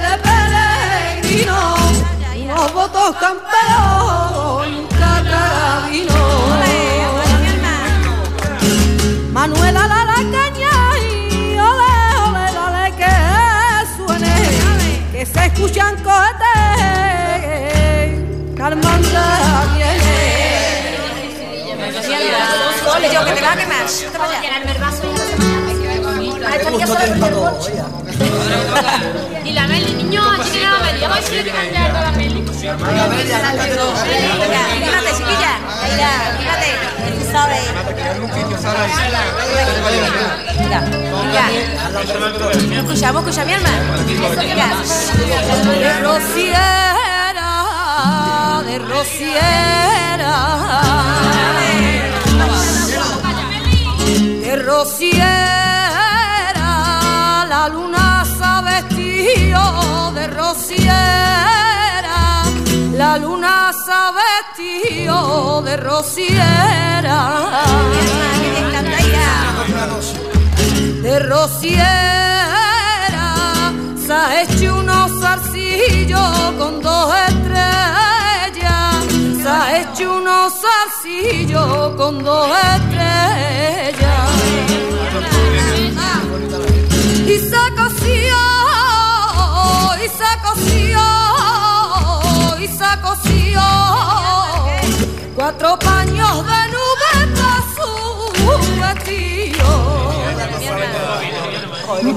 de 0.06 0.13
peregrino, 0.28 1.76
unos 2.41 2.74
votos 2.74 3.15
campeos 3.17 4.65
y 4.65 4.76
un 4.80 4.88
carabino. 4.98 6.22
Manuela 9.34 9.88
la 9.88 10.11
caña 10.30 10.74
y 11.00 11.58
ole, 11.58 11.94
ole, 12.26 12.46
dale 12.54 12.86
que 12.96 13.14
suene, 13.98 14.36
que 15.12 15.22
se 15.26 15.42
escuchan 15.46 15.94
cohetes, 16.04 17.40
Carmanda 18.56 19.26
viene. 19.76 20.20
Yo 23.12 23.26
que 23.26 23.32
te 23.32 23.42
va 23.42 23.52
a 23.54 23.56
quemar. 23.58 23.82
No 23.82 24.12
te 24.12 24.18
vayas 24.18 24.38
a 24.38 24.42
llegarme 24.42 24.72
el 24.72 24.78
vaso 24.80 25.04
ya. 25.04 25.26
Solo 26.86 26.98
tiene 26.98 27.14
el 27.14 27.34
bolche. 27.34 27.74
Y 29.44 29.52
la 29.54 29.68
Meli, 29.68 29.94
niño, 29.94 30.22
que 30.52 30.60
la 30.62 30.80
Meli. 30.80 31.04
A 31.04 32.02
la 32.02 32.12
Meli. 32.12 32.42
Fíjate, 32.52 32.82
chiquilla. 35.18 35.54
Mira, 35.90 36.12
fíjate. 36.38 36.70
Tú 37.18 37.24
sabes. 37.32 37.64
Mira. 40.60 40.80
Escuchamos, 42.80 43.22
escucha 43.22 43.46
mi 43.46 43.54
hermano. 43.54 43.78
Mira. 44.38 44.68
de 45.80 46.00
rociera, 46.00 47.50
de 48.66 48.76
rociera, 48.80 50.34
de 54.42 54.56
rociera, 54.58 55.42
la 57.50 57.62
luna 57.70 58.01
de 59.36 60.28
rociera, 60.28 60.94
la 62.94 63.17
luna 63.17 63.72
se 63.74 63.91
ha 63.91 64.12
vestido 64.12 65.62
de 65.62 65.78
rociera. 65.78 67.62
De 71.02 71.20
rociera. 71.20 71.84
Se 74.06 74.13
ha 74.13 74.41
hecho 74.41 74.76
unos 74.76 75.12
zarcillos 75.22 76.54
con 76.58 76.82
dos 76.82 77.13
estrellas. 77.30 79.06
Se 79.41 79.50
ha 79.50 79.80
hecho 79.80 80.17
unos 80.17 80.54
zarcillos 80.62 81.96
con 81.96 82.24
dos 82.24 82.50
estrellas 82.76 83.12
cuatro 95.52 95.80
paños 95.80 96.46
de 96.46 96.68
nube 96.72 97.12
para 97.36 97.62
su 97.76 97.92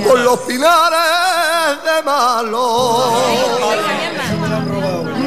Por 0.04 0.18
los 0.20 0.38
pinares 0.40 1.78
de 1.84 2.02
malo 2.04 3.12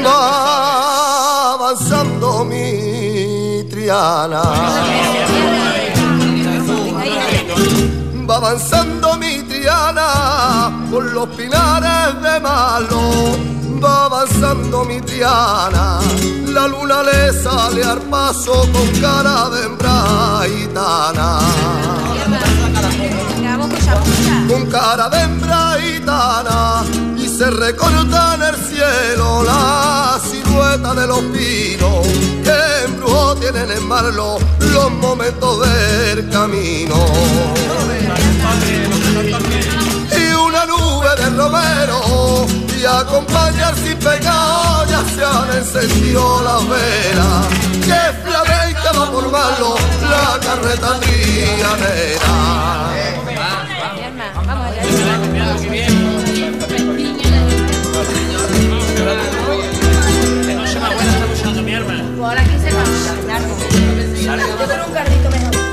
va 0.06 1.54
avanzando 1.54 2.46
mi 2.46 3.64
Triana. 3.70 4.44
Va 8.30 8.36
avanzando 8.36 9.18
mi 9.18 9.42
Triana 9.44 10.88
por 10.92 11.04
los 11.04 11.28
pinares 11.30 12.22
de 12.22 12.40
malo. 12.40 13.57
Va 13.84 14.06
avanzando 14.06 14.84
mi 14.86 15.00
Triana, 15.02 16.00
la 16.48 16.66
luna 16.68 17.04
le 17.04 17.32
sale 17.32 17.84
al 17.84 18.02
paso 18.02 18.68
con 18.72 18.88
cara 19.00 19.50
de 19.50 19.68
escucha. 23.78 24.48
con 24.48 24.66
cara 24.68 25.10
de 25.10 25.22
hembra 25.22 25.78
gitana 25.80 26.84
y 27.18 27.28
se 27.28 27.50
recorta 27.52 28.36
en 28.36 28.42
el 28.44 28.56
cielo 28.56 29.44
la 29.44 30.20
silueta 30.28 30.94
de 30.94 31.08
los 31.08 31.20
pinos 31.20 32.08
que 32.44 32.86
embrujo 32.86 33.36
tienen 33.36 33.72
en 33.72 33.88
Marlo 33.88 34.40
los 34.60 34.92
momentos 34.92 35.60
del 35.62 36.30
camino. 36.30 36.96
Y 40.12 40.34
una 40.34 40.66
nube 40.66 41.16
de 41.18 41.30
romero 41.30 42.67
y 42.88 42.90
acompañar 42.90 43.76
sin 43.76 43.98
pecado 43.98 44.86
ya 44.86 45.04
se 45.14 45.24
han 45.24 45.58
encendido 45.58 46.42
las 46.42 46.68
velas 46.70 47.48
que 47.84 48.30
flamenca 48.30 48.92
va 48.98 49.12
por 49.12 49.32
Marlo 49.32 49.76
la 50.02 50.40
carreta 50.40 51.00
trianera. 51.00 52.78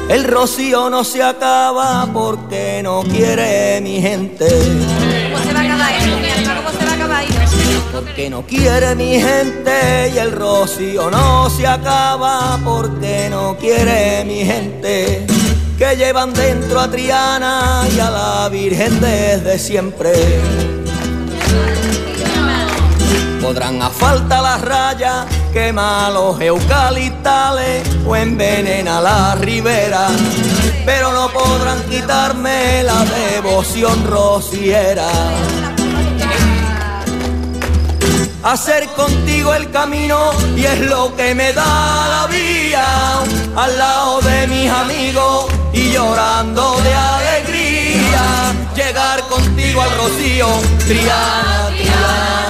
El 0.08 0.24
rocío 0.24 0.90
no 0.90 1.04
se 1.04 1.22
acaba 1.22 2.06
porque 2.12 2.80
no 2.82 3.02
quiere 3.02 3.80
mi 3.80 4.00
gente. 4.00 5.23
Porque 7.94 8.28
no 8.28 8.42
quiere 8.42 8.96
mi 8.96 9.20
gente 9.20 10.10
y 10.12 10.18
el 10.18 10.32
rocío 10.32 11.12
no 11.12 11.48
se 11.48 11.64
acaba 11.64 12.58
porque 12.64 13.28
no 13.30 13.56
quiere 13.56 14.24
mi 14.24 14.44
gente. 14.44 15.24
Que 15.78 15.96
llevan 15.96 16.34
dentro 16.34 16.80
a 16.80 16.90
Triana 16.90 17.86
y 17.94 18.00
a 18.00 18.10
la 18.10 18.48
Virgen 18.48 19.00
desde 19.00 19.60
siempre. 19.60 20.10
Podrán 23.40 23.80
a 23.80 23.90
falta 23.90 24.42
las 24.42 24.60
rayas, 24.60 25.26
quema 25.52 26.10
los 26.10 26.40
eucaliptales 26.40 27.88
o 28.04 28.16
envenena 28.16 29.00
la 29.00 29.36
ribera, 29.36 30.08
pero 30.84 31.12
no 31.12 31.28
podrán 31.28 31.80
quitarme 31.84 32.82
la 32.82 33.04
devoción 33.04 34.04
rociera. 34.04 35.06
Hacer 38.44 38.86
contigo 38.90 39.54
el 39.54 39.70
camino 39.70 40.32
y 40.54 40.66
es 40.66 40.80
lo 40.80 41.16
que 41.16 41.34
me 41.34 41.54
da 41.54 42.08
la 42.08 42.26
vía 42.26 42.84
al 43.56 43.78
lado 43.78 44.20
de 44.20 44.46
mis 44.46 44.70
amigos 44.70 45.46
y 45.72 45.92
llorando 45.92 46.78
de 46.82 46.94
alegría. 46.94 48.52
Llegar 48.76 49.20
contigo 49.28 49.80
al 49.80 49.90
rocío, 49.96 50.46
Triana, 50.86 51.70
Triana. 51.70 52.44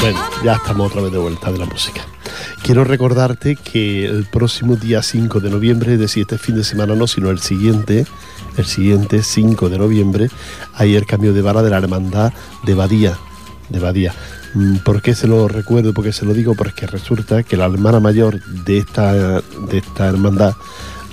Bueno, 0.00 0.30
ya 0.42 0.52
estamos 0.54 0.86
otra 0.86 1.02
vez 1.02 1.12
de 1.12 1.18
vuelta 1.18 1.52
de 1.52 1.58
la 1.58 1.66
música. 1.66 2.06
Quiero 2.62 2.84
recordarte 2.84 3.56
que 3.56 4.04
el 4.04 4.26
próximo 4.26 4.76
día 4.76 5.02
5 5.02 5.40
de 5.40 5.50
noviembre, 5.50 5.94
es 5.94 5.98
decir, 5.98 6.22
este 6.22 6.38
fin 6.38 6.56
de 6.56 6.64
semana 6.64 6.94
no, 6.94 7.06
sino 7.06 7.30
el 7.30 7.38
siguiente, 7.38 8.06
el 8.56 8.66
siguiente 8.66 9.22
5 9.22 9.68
de 9.68 9.78
noviembre, 9.78 10.28
hay 10.74 10.94
el 10.94 11.06
cambio 11.06 11.32
de 11.32 11.40
vara 11.40 11.62
de 11.62 11.70
la 11.70 11.78
hermandad 11.78 12.32
de 12.64 12.74
Badía, 12.74 13.16
de 13.70 13.78
Badía. 13.78 14.14
Mm, 14.54 14.76
¿Por 14.78 15.00
qué 15.00 15.14
se 15.14 15.26
lo 15.26 15.48
recuerdo? 15.48 15.94
¿Por 15.94 16.04
qué 16.04 16.12
se 16.12 16.26
lo 16.26 16.34
digo? 16.34 16.54
Porque 16.54 16.86
resulta 16.86 17.42
que 17.42 17.56
la 17.56 17.66
hermana 17.66 18.00
mayor 18.00 18.42
de 18.44 18.78
esta, 18.78 19.40
de 19.40 19.78
esta 19.78 20.06
hermandad 20.06 20.54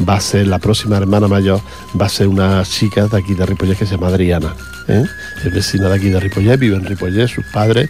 va 0.08 0.16
a 0.16 0.22
ser, 0.22 0.48
la 0.48 0.60
próxima 0.60 0.98
hermana 0.98 1.28
mayor, 1.28 1.62
va 2.00 2.08
a 2.08 2.10
ser 2.10 2.28
una 2.28 2.64
chica 2.64 3.08
de 3.08 3.18
aquí 3.18 3.34
de 3.34 3.46
Ripollet 3.46 3.78
que 3.78 3.86
se 3.86 3.96
llama 3.96 4.08
Adriana. 4.08 4.54
¿eh? 4.88 5.06
Es 5.44 5.54
vecina 5.54 5.88
de 5.90 5.96
aquí 5.96 6.10
de 6.10 6.20
Ripollet, 6.20 6.58
vive 6.58 6.76
en 6.76 6.86
Ripollet, 6.86 7.28
sus 7.28 7.46
padres, 7.54 7.90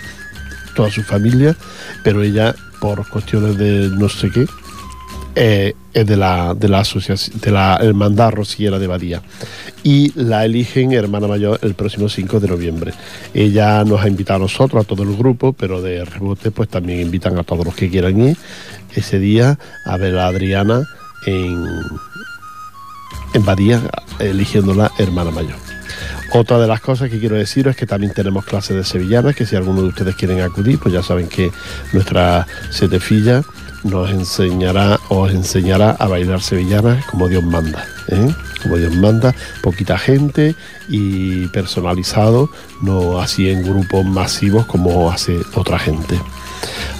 toda 0.76 0.92
su 0.92 1.04
familia, 1.04 1.56
pero 2.04 2.22
ella, 2.22 2.54
por 2.80 3.08
cuestiones 3.10 3.58
de 3.58 3.90
no 3.90 4.10
sé 4.10 4.30
qué, 4.30 4.46
eh, 5.38 5.74
es 5.94 6.06
de 6.06 6.16
la, 6.16 6.54
de 6.54 6.70
la 6.70 6.80
asociación, 6.80 7.40
de 7.42 7.52
la 7.52 7.78
hermandad 7.82 8.32
rociera 8.32 8.80
de 8.80 8.88
Badía. 8.88 9.22
Y 9.84 10.12
la 10.20 10.46
eligen 10.46 10.94
hermana 10.94 11.28
mayor 11.28 11.60
el 11.62 11.74
próximo 11.74 12.08
5 12.08 12.40
de 12.40 12.48
noviembre. 12.48 12.94
Ella 13.34 13.84
nos 13.84 14.02
ha 14.02 14.08
invitado 14.08 14.38
a 14.38 14.44
nosotros, 14.44 14.84
a 14.84 14.88
todo 14.88 15.04
el 15.04 15.16
grupo, 15.16 15.54
pero 15.54 15.82
de 15.82 16.06
rebote, 16.06 16.52
pues 16.52 16.70
también 16.70 17.02
invitan 17.02 17.38
a 17.38 17.44
todos 17.44 17.66
los 17.66 17.76
que 17.76 17.90
quieran 17.90 18.20
ir 18.22 18.38
ese 18.96 19.20
día 19.20 19.60
a 19.86 19.98
ver 19.98 20.18
a 20.18 20.28
Adriana 20.28 20.84
en, 21.26 21.66
en 23.34 23.46
Badía, 23.46 23.82
eligiéndola 24.20 24.92
hermana 24.98 25.32
mayor. 25.32 25.65
Otra 26.36 26.60
de 26.60 26.68
las 26.68 26.82
cosas 26.82 27.10
que 27.10 27.18
quiero 27.18 27.38
decir 27.38 27.66
es 27.70 27.78
que 27.78 27.86
también 27.86 28.12
tenemos 28.12 28.44
clases 28.44 28.76
de 28.76 28.84
sevillanas, 28.84 29.38
que 29.38 29.46
si 29.46 29.56
alguno 29.56 29.82
de 29.82 29.88
ustedes 29.88 30.16
quieren 30.18 30.42
acudir, 30.42 30.78
pues 30.80 30.94
ya 30.94 31.02
saben 31.02 31.30
que 31.30 31.50
nuestra 31.94 32.46
setefilla 32.72 33.42
nos 33.86 34.12
enseñará, 34.12 35.00
os 35.08 35.32
enseñará 35.32 35.92
a 35.92 36.10
bailar 36.10 36.42
sevillanas 36.42 37.06
como 37.06 37.30
Dios 37.30 37.42
manda. 37.42 37.86
¿eh? 38.10 38.36
Como 38.62 38.76
Dios 38.76 38.94
manda, 38.98 39.34
poquita 39.64 39.98
gente 39.98 40.56
y 40.90 41.48
personalizado, 41.48 42.50
no 42.82 43.22
así 43.22 43.50
en 43.50 43.64
grupos 43.64 44.06
masivos 44.06 44.66
como 44.66 45.10
hace 45.10 45.38
otra 45.54 45.80
gente. 45.80 46.20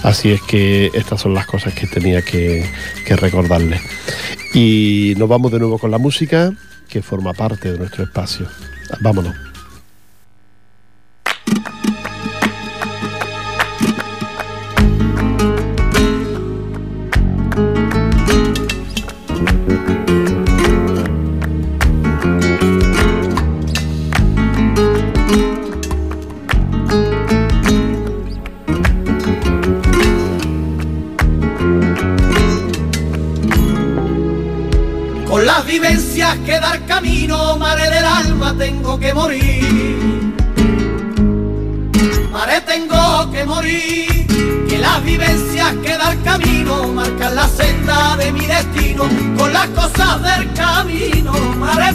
Así 0.02 0.32
es 0.32 0.40
que 0.40 0.90
estas 0.94 1.20
son 1.20 1.34
las 1.34 1.44
cosas 1.44 1.74
que 1.74 1.86
tenía 1.86 2.22
que, 2.22 2.66
que 3.04 3.16
recordarles. 3.16 3.82
Y 4.54 5.12
nos 5.18 5.28
vamos 5.28 5.52
de 5.52 5.58
nuevo 5.58 5.78
con 5.78 5.90
la 5.90 5.98
música 5.98 6.54
que 6.88 7.02
forma 7.02 7.34
parte 7.34 7.70
de 7.70 7.76
nuestro 7.76 8.02
espacio. 8.02 8.46
Vámonos. 9.00 9.45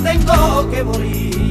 Tengo 0.03 0.69
que 0.69 0.83
morir. 0.83 1.49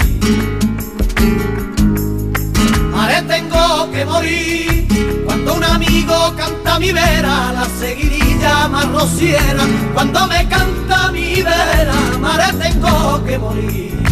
Madre, 2.92 3.22
tengo 3.22 3.90
que 3.90 4.05
morir. 4.05 4.88
Cuando 5.24 5.55
un 5.55 5.64
amigo 5.64 6.34
canta 6.36 6.78
mi 6.78 6.92
vera, 6.92 7.53
la 7.53 7.66
seguidilla 7.78 8.68
más 8.68 8.88
rociera. 8.88 9.64
Cuando 9.94 10.26
me 10.26 10.48
canta 10.48 11.11
mi 11.12 11.42
vera, 11.42 11.94
madre, 12.20 12.53
tengo 12.59 13.24
que 13.24 13.38
morir. 13.38 14.03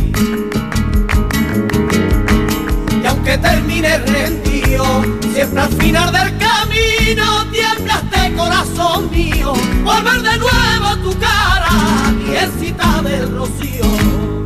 Y 3.02 3.06
aunque 3.06 3.38
termine 3.38 3.98
rendido, 3.98 4.84
siempre 5.32 5.60
al 5.60 5.72
final 5.74 6.12
del 6.12 6.38
camino 6.38 6.47
tiembla 7.50 8.02
este 8.02 8.32
corazón 8.34 9.10
mío. 9.10 9.52
Volver 9.84 10.22
de 10.22 10.38
nuevo 10.38 10.96
tu 11.02 11.18
cara, 11.18 11.70
viejecita 12.18 13.02
del 13.02 13.30
rocío. 13.34 14.37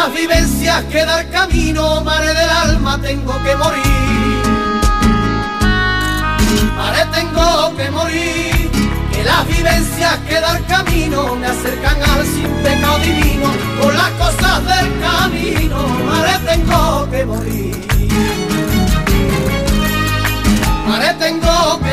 Las 0.00 0.14
vivencias 0.14 0.84
que 0.84 1.04
da 1.04 1.20
el 1.20 1.28
camino, 1.28 2.00
madre 2.00 2.28
del 2.28 2.48
alma, 2.48 2.98
tengo 3.02 3.34
que 3.44 3.54
morir. 3.54 4.42
Madre, 6.78 7.02
tengo 7.12 7.76
que 7.76 7.90
morir. 7.90 8.70
Que 9.12 9.24
las 9.24 9.46
vivencias 9.46 10.16
que 10.26 10.40
da 10.40 10.56
el 10.56 10.64
camino 10.64 11.36
me 11.36 11.46
acercan 11.48 11.98
al 12.02 12.24
sin 12.24 12.50
pecado 12.64 12.98
divino. 13.00 13.48
Con 13.82 13.94
las 13.94 14.10
cosas 14.22 14.56
del 14.70 14.88
camino, 15.06 15.78
madre, 16.06 16.34
tengo 16.50 17.10
que 17.10 17.26
morir. 17.26 17.76
Madre, 20.88 21.14
tengo 21.18 21.80
que 21.84 21.89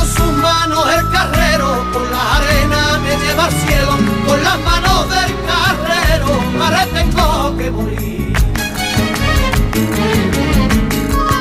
con 0.00 0.08
sus 0.08 0.32
manos 0.38 0.84
el 0.96 1.10
carrero 1.10 1.84
por 1.92 2.10
la 2.10 2.36
arena 2.36 2.98
me 3.02 3.16
lleva 3.22 3.44
al 3.44 3.52
cielo. 3.52 3.92
Con 4.26 4.42
las 4.42 4.58
manos 4.60 5.08
del 5.10 5.32
carrero, 5.50 6.40
madre, 6.58 6.86
tengo 6.92 7.56
que 7.58 7.70
morir. 7.70 8.32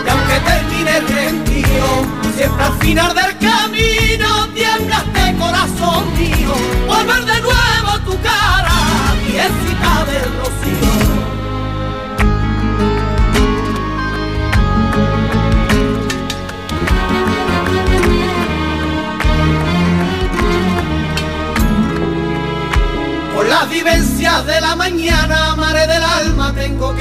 Y 0.05 0.10
aunque 0.10 0.39
termine 0.51 0.99
rendido, 0.99 1.88
siempre 2.36 2.64
al 2.66 2.74
final 2.80 3.16
del 3.16 3.38
camino 3.38 4.47
tiembla 4.53 4.97
este 4.97 5.38
corazón. 5.38 6.03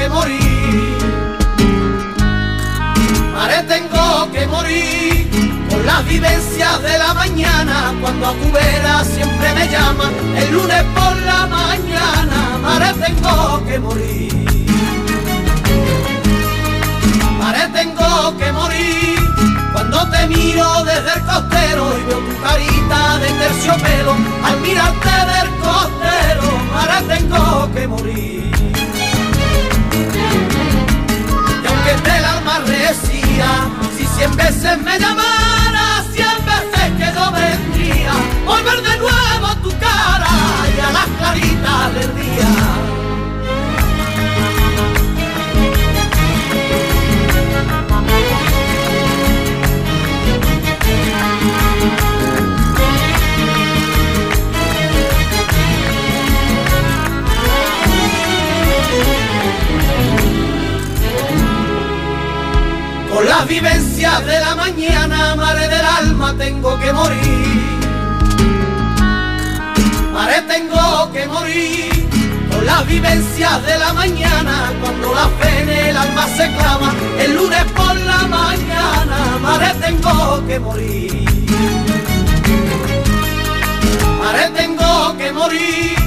Morir. 0.08 0.98
Mare, 3.34 3.62
tengo 3.64 4.30
que 4.32 4.46
morir 4.46 5.30
por 5.70 5.84
las 5.84 6.04
vivencias 6.04 6.82
de 6.82 6.98
la 6.98 7.14
mañana, 7.14 7.94
cuando 8.00 8.26
a 8.26 8.32
tu 8.32 8.50
vera 8.52 9.04
siempre 9.04 9.54
me 9.54 9.68
llama, 9.68 10.10
el 10.36 10.52
lunes 10.52 10.84
por 10.94 11.16
la 11.22 11.46
mañana, 11.46 12.58
mare, 12.62 12.92
tengo 12.94 13.64
que 13.66 13.78
morir. 13.78 14.34
Mare, 17.38 17.68
tengo 17.72 18.36
que 18.38 18.52
morir 18.52 19.18
cuando 19.72 20.10
te 20.10 20.26
miro 20.26 20.84
desde 20.84 21.12
el 21.14 21.22
costero 21.24 21.98
y 21.98 22.02
veo 22.06 22.18
tu 22.18 22.42
carita 22.42 23.18
de 23.18 23.28
terciopelo, 23.42 24.16
al 24.44 24.60
mirarte 24.60 25.08
del 25.32 25.48
costero, 25.60 26.46
mare, 26.72 27.02
tengo 27.14 27.72
que 27.72 27.86
morir. 27.86 28.37
Si 33.96 34.04
cien 34.16 34.36
veces 34.36 34.78
me 34.78 34.98
llamara, 34.98 36.02
cien 36.12 36.26
veces 36.44 36.92
que 36.98 37.12
no 37.12 37.32
vendría, 37.32 38.12
volver 38.44 38.82
de 38.82 38.98
nuevo 38.98 39.46
a 39.46 39.54
tu 39.62 39.70
cara 39.78 40.28
y 40.76 40.80
a 40.80 40.90
las 40.90 41.06
claritas 41.18 41.94
del 41.94 42.14
día. 42.16 42.97
Con 63.18 63.26
las 63.26 63.48
vivencias 63.48 64.24
de 64.26 64.38
la 64.38 64.54
mañana, 64.54 65.34
madre 65.34 65.66
del 65.66 65.84
alma, 65.84 66.36
tengo 66.38 66.78
que 66.78 66.92
morir. 66.92 67.80
Madre, 70.12 70.42
tengo 70.42 71.10
que 71.12 71.26
morir. 71.26 72.08
Con 72.48 72.64
las 72.64 72.86
vivencias 72.86 73.66
de 73.66 73.76
la 73.76 73.92
mañana, 73.92 74.72
cuando 74.80 75.12
la 75.12 75.28
fe 75.30 75.62
en 75.62 75.68
el 75.68 75.96
alma 75.96 76.28
se 76.28 76.46
clama, 76.52 76.94
el 77.18 77.34
lunes 77.34 77.64
por 77.74 77.96
la 77.96 78.18
mañana, 78.28 79.38
madre, 79.42 79.74
tengo 79.80 80.46
que 80.46 80.60
morir. 80.60 81.24
Madre, 84.22 84.50
tengo 84.54 85.16
que 85.18 85.32
morir. 85.32 85.97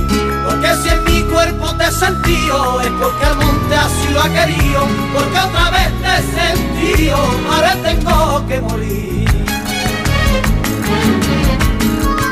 Te 1.78 1.88
he 1.88 1.92
sentido, 1.92 2.82
es 2.82 2.90
porque 2.90 3.26
el 3.26 3.36
monte 3.38 3.76
así 3.76 4.14
lo 4.14 4.22
ha 4.22 4.30
querido, 4.30 4.88
porque 5.14 5.40
otra 5.40 5.70
vez 5.72 5.90
te 6.02 6.10
he 6.18 6.22
sentido, 6.40 7.18
madre 7.50 7.76
tengo 7.82 8.46
que 8.48 8.62
morir. 8.62 9.30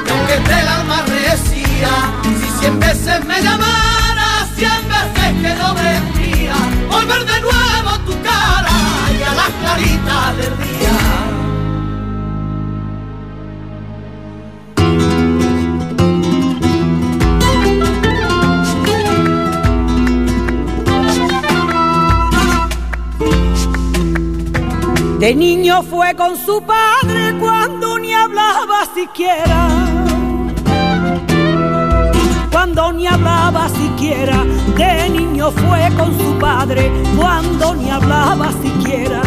Y 0.05 0.09
aunque 0.11 0.35
el 0.35 0.67
alma 0.67 1.03
resía, 1.07 1.89
si 2.23 2.59
cien 2.59 2.79
veces 2.79 3.25
me 3.25 3.41
llamara, 3.41 4.47
cien 4.55 4.87
veces 4.87 5.41
que 5.41 5.55
no 5.55 5.73
vendría, 5.73 6.55
volver 6.91 7.25
de 7.25 7.41
nuevo 7.41 7.89
a 7.89 7.99
tu 8.05 8.21
cara 8.21 8.71
y 9.17 9.23
a 9.23 9.33
las 9.33 9.49
claritas 9.61 10.37
del 10.37 10.57
día. 10.57 11.28
De 25.19 25.35
niño 25.35 25.83
fue 25.83 26.15
con 26.15 26.37
su 26.37 26.61
padre 26.61 27.35
cuando 27.41 27.99
ni 27.99 28.13
hablaba 28.13 28.85
siquiera. 28.95 29.67
Cuando 32.49 32.93
ni 32.93 33.05
hablaba 33.05 33.67
siquiera. 33.67 34.45
De 34.77 35.09
niño 35.09 35.51
fue 35.51 35.89
con 35.97 36.17
su 36.17 36.39
padre 36.39 36.89
cuando 37.17 37.75
ni 37.75 37.89
hablaba 37.89 38.49
siquiera. 38.63 39.21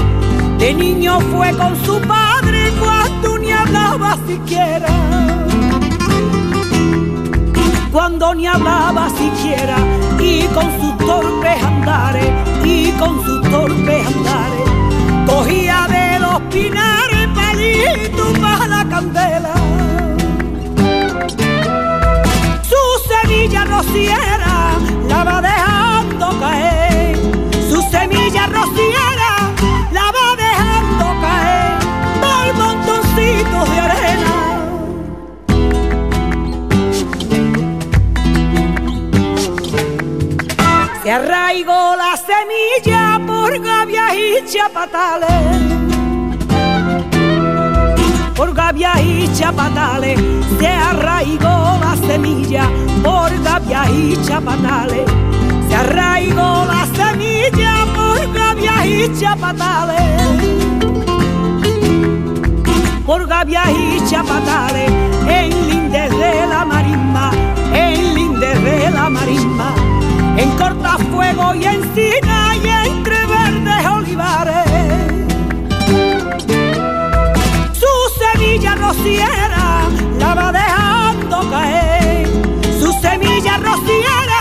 De 0.59 0.73
niño 0.73 1.21
fue 1.31 1.55
con 1.59 1.77
su 1.85 2.01
padre 2.01 2.73
cuando 2.81 3.37
ni 3.37 3.53
hablaba 3.53 4.17
siquiera. 4.27 4.89
Cuando 7.93 8.35
ni 8.35 8.47
hablaba 8.47 9.11
siquiera 9.11 9.77
y 10.19 10.45
con 10.55 10.65
sus 10.81 10.97
torpes 11.07 11.63
andares 11.63 12.31
y 12.65 12.93
con 12.93 13.23
sus 13.23 13.43
torpes 13.51 14.07
andares 14.07 14.82
cogía 15.27 15.87
de 15.89 16.19
los 16.19 16.41
pinares 16.53 17.29
palitos 17.35 18.39
para 18.39 18.67
la 18.67 18.89
candela. 18.89 19.55
Su 22.63 22.85
semilla 23.09 23.65
rociera 23.65 24.73
la 25.09 25.25
va 25.25 25.43
dejando 25.43 26.41
caer. 26.41 27.17
Su 27.71 27.83
semilla 27.91 28.47
rociera 28.47 29.12
Se 41.13 41.17
arraigó 41.17 41.95
la 41.95 42.17
semilla 42.17 43.21
por 43.27 43.59
gavias 43.61 44.15
y. 44.15 44.37
Por 48.35 48.55
gavias 48.55 48.99
y 49.03 49.27
se 49.27 49.45
arraigó 50.67 51.79
la 51.85 51.97
semilla 52.07 52.67
por 53.05 53.31
gavias 53.43 53.91
y. 53.91 54.17
Se 54.25 54.33
arraigó 55.75 56.65
la 56.65 56.87
semilla 56.97 57.85
por 57.95 58.33
gavias 58.33 58.87
y. 58.87 59.11
Por 63.05 63.27
gavias 63.27 63.69
y 63.69 64.01
en 65.29 65.69
lindes 65.69 66.11
de 66.11 66.47
la 66.47 66.65
marisma, 66.65 67.31
en 67.75 68.15
lindes 68.15 68.65
de 68.65 68.91
la 68.91 69.11
marisma 69.11 69.92
en 70.37 70.51
cortafuego 70.57 71.55
y 71.55 71.65
encina 71.65 72.57
y 72.57 72.69
entre 72.89 73.17
verdes 73.27 73.87
olivares. 73.87 74.67
Su 77.73 77.95
semilla 78.19 78.75
rociera 78.75 79.83
la 80.19 80.35
va 80.35 80.53
dejando 80.53 81.51
caer. 81.51 82.29
Su 82.81 82.93
semilla 83.01 83.59
rociera 83.59 84.32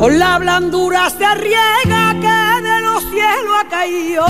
Con 0.00 0.18
la 0.18 0.38
blandura 0.38 1.10
se 1.10 1.34
riega 1.34 2.14
que 2.14 2.62
de 2.62 2.80
los 2.80 3.02
cielos 3.10 3.54
ha 3.60 3.68
caído. 3.68 4.24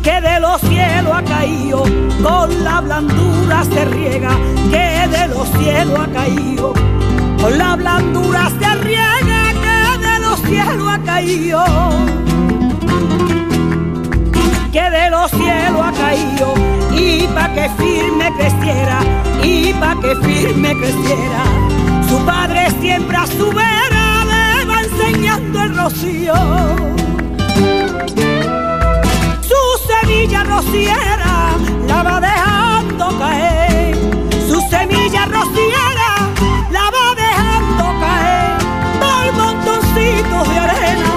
Que 0.00 0.20
de 0.20 0.38
los 0.38 0.60
cielos 0.60 1.12
ha 1.12 1.24
caído. 1.24 1.82
Con 2.22 2.62
la 2.62 2.80
blandura 2.80 3.64
se 3.64 3.84
riega 3.86 4.30
que 4.70 5.08
de 5.08 5.26
los 5.34 5.48
cielos 5.58 5.98
ha 5.98 6.06
caído. 6.12 6.72
Con 7.42 7.58
la 7.58 7.74
blandura 7.74 8.48
se 8.60 8.74
riega 8.76 9.42
que 9.64 10.06
de 10.06 10.18
los 10.20 10.40
cielos 10.42 10.88
ha 10.88 10.98
caído. 11.00 11.64
Que 14.70 14.90
de 14.90 15.10
los 15.10 15.28
cielos 15.32 15.80
ha 15.82 15.92
caído. 15.92 16.54
Y 16.96 17.26
pa' 17.34 17.52
que 17.52 17.68
firme 17.70 18.32
creciera. 18.38 19.00
Y 19.42 19.72
pa' 19.72 19.96
que 20.00 20.14
firme 20.24 20.72
creciera. 20.76 21.89
Padre 22.30 22.70
siempre 22.80 23.16
a 23.16 23.26
su 23.26 23.50
vera 23.50 24.24
le 24.24 24.64
va 24.64 24.82
enseñando 24.82 25.62
el 25.64 25.76
rocío. 25.76 26.34
Su 29.50 29.62
semilla 29.90 30.44
rociera 30.44 31.50
la 31.88 32.02
va 32.04 32.20
dejando 32.20 33.18
caer. 33.18 33.96
Su 34.48 34.60
semilla 34.70 35.26
rociera 35.26 36.08
la 36.70 36.84
va 36.94 37.06
dejando 37.26 37.84
caer 38.04 38.58
por 39.02 39.24
montoncitos 39.42 40.48
de 40.50 40.58
arena. 40.66 41.14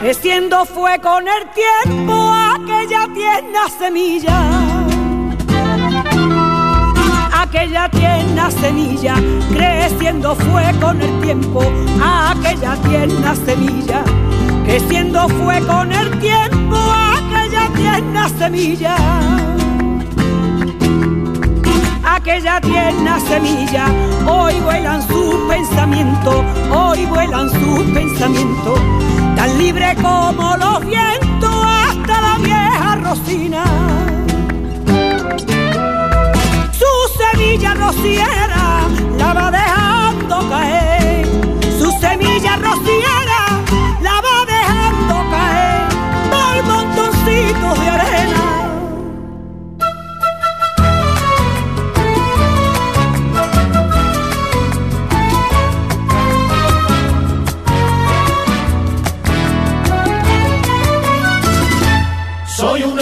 Creciendo 0.00 0.64
fue 0.64 0.98
con 0.98 1.28
el 1.28 1.42
tiempo 1.54 2.49
aquella 2.62 3.06
tierna 3.12 3.68
semilla. 3.78 4.90
Tierna 7.92 8.50
semilla, 8.50 9.14
creciendo 9.50 10.34
fue 10.34 10.70
con 10.80 11.00
el 11.00 11.20
tiempo. 11.22 11.62
Aquella 12.02 12.76
tierna 12.76 13.34
semilla, 13.34 14.02
creciendo 14.64 15.28
fue 15.28 15.60
con 15.60 15.90
el 15.90 16.18
tiempo. 16.18 16.76
Aquella 17.16 17.68
tierna 17.74 18.28
semilla. 18.28 18.96
Aquella 22.04 22.60
tierna 22.60 23.18
semilla, 23.20 23.86
hoy 24.26 24.60
vuelan 24.60 25.00
sus 25.08 25.34
pensamientos, 25.48 26.44
hoy 26.70 27.06
vuelan 27.06 27.48
sus 27.48 27.80
pensamientos, 27.94 28.78
tan 29.36 29.58
libre 29.58 29.96
como 30.02 30.56
los 30.58 30.84
vientos 30.84 31.49
Rosina. 33.10 33.64
semilla 37.18 37.74
rociera 37.74 38.86
la 39.18 39.34
va 39.34 39.50
dejando 39.50 40.48
caer. 40.48 41.26
Su 41.80 41.90
semilla 42.00 42.56
rociera 42.56 43.19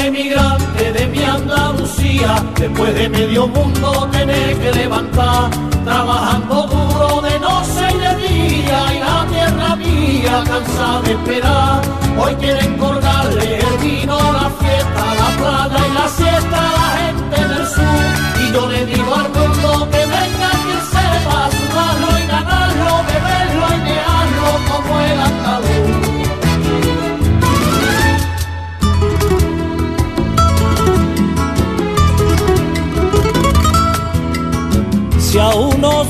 emigrante 0.08 0.92
de 0.92 1.06
mi 1.06 1.22
Andalucía, 1.22 2.42
después 2.58 2.94
de 2.94 3.08
medio 3.10 3.46
mundo 3.46 4.08
tener 4.10 4.58
que 4.58 4.72
levantar, 4.72 5.50
trabajando 5.84 6.66
duro 6.66 7.20
de 7.20 7.38
noche 7.38 7.84
y 7.94 7.98
de 8.04 8.12
día, 8.26 8.78
y 8.94 8.98
la 9.00 9.26
tierra 9.32 9.76
mía 9.76 10.44
cansada 10.46 11.02
de 11.02 11.12
esperar. 11.12 11.82
Hoy 12.20 12.34
quieren 12.36 12.78
colgarle 12.78 13.58
el 13.58 13.78
vino, 13.78 14.16
la 14.32 14.48
fiesta, 14.60 15.04
la 15.20 15.28
playa 15.40 15.86
y 15.88 15.94
la 15.94 16.08
siesta 16.08 16.58
la 16.78 16.88
gente 17.00 17.38
del 17.52 17.66
sur, 17.66 18.08
y 18.42 18.52
yo 18.52 18.68
le 18.68 18.86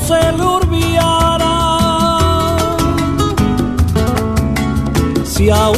se 0.09 0.31
le 0.37 0.43
olvidara, 0.43 1.55
si 5.23 5.51
a 5.51 5.69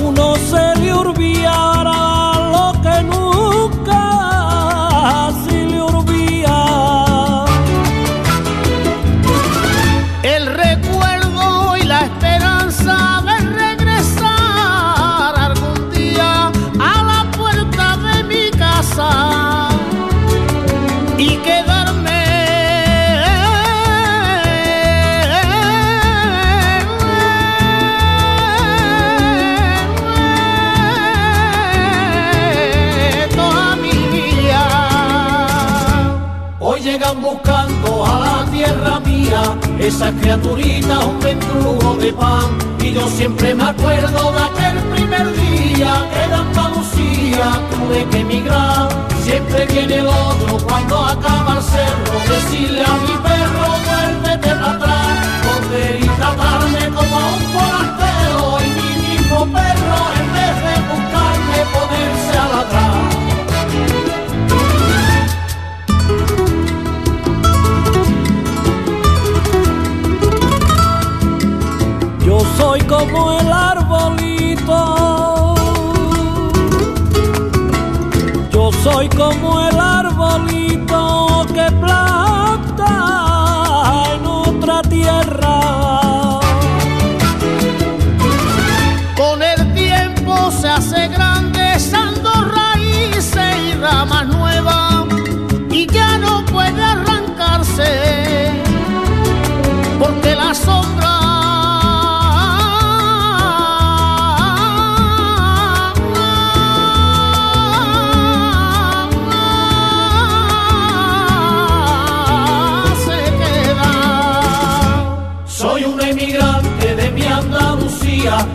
mía 39.92 40.08
esas 40.08 40.14
criaturitas, 40.22 41.06
un 41.06 41.20
ventrugo 41.20 41.96
de 41.96 42.14
pan. 42.14 42.58
Y 42.82 42.94
yo 42.94 43.08
siempre 43.10 43.54
me 43.54 43.64
acuerdo 43.64 44.32
de 44.32 44.40
aquel 44.40 44.78
primer 44.96 45.34
día 45.34 46.08
que 46.14 46.24
en 46.24 46.34
Andalucía 46.34 47.60
tuve 47.72 48.06
que 48.10 48.20
emigrar. 48.20 48.90
Siempre 49.24 49.66
viene 49.68 49.96
el 49.96 50.08
otro 50.08 50.58
cuando 50.68 51.06
acaba 51.06 51.58
el 51.58 51.64
cerro, 51.64 52.20
decirle 52.28 52.84
a 52.84 52.94
mi 52.94 53.31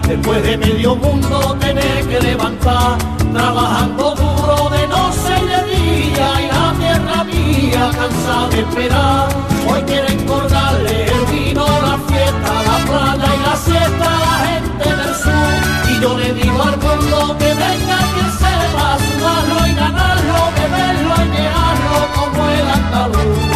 Después 0.08 0.42
de 0.42 0.56
medio 0.56 0.96
mundo 0.96 1.56
tener 1.60 2.08
que 2.08 2.20
levantar, 2.20 2.96
trabajando 3.32 4.14
duro 4.14 4.70
de 4.70 4.88
noche 4.88 5.32
y 5.42 5.46
de 5.52 5.60
día, 5.76 6.28
y 6.40 6.46
la 6.46 6.74
tierra 6.78 7.24
mía 7.24 7.90
cansada 7.94 8.48
de 8.48 8.60
esperar. 8.60 9.28
Hoy 9.68 9.82
quieren 9.82 10.26
colgarle 10.26 11.04
el 11.04 11.26
vino, 11.26 11.66
la 11.66 11.98
fiesta, 12.08 12.52
la 12.68 12.78
playa 12.86 13.34
y 13.34 13.42
la 13.42 13.56
siesta 13.56 14.16
a 14.16 14.20
la 14.20 14.36
gente 14.48 14.88
del 14.96 15.14
sur. 15.14 15.54
Y 15.90 16.00
yo 16.00 16.18
le 16.18 16.32
digo 16.32 16.62
al 16.62 16.76
mundo 16.78 17.36
que 17.38 17.48
venga 17.52 17.98
quien 18.14 18.30
sepa 18.40 18.96
sudarlo 19.04 19.66
y 19.66 19.74
ganarlo, 19.74 20.38
beberlo 20.56 21.14
y 21.22 21.36
llevarlo 21.36 21.98
como 22.14 22.48
el 22.48 22.68
andaluz. 22.70 23.55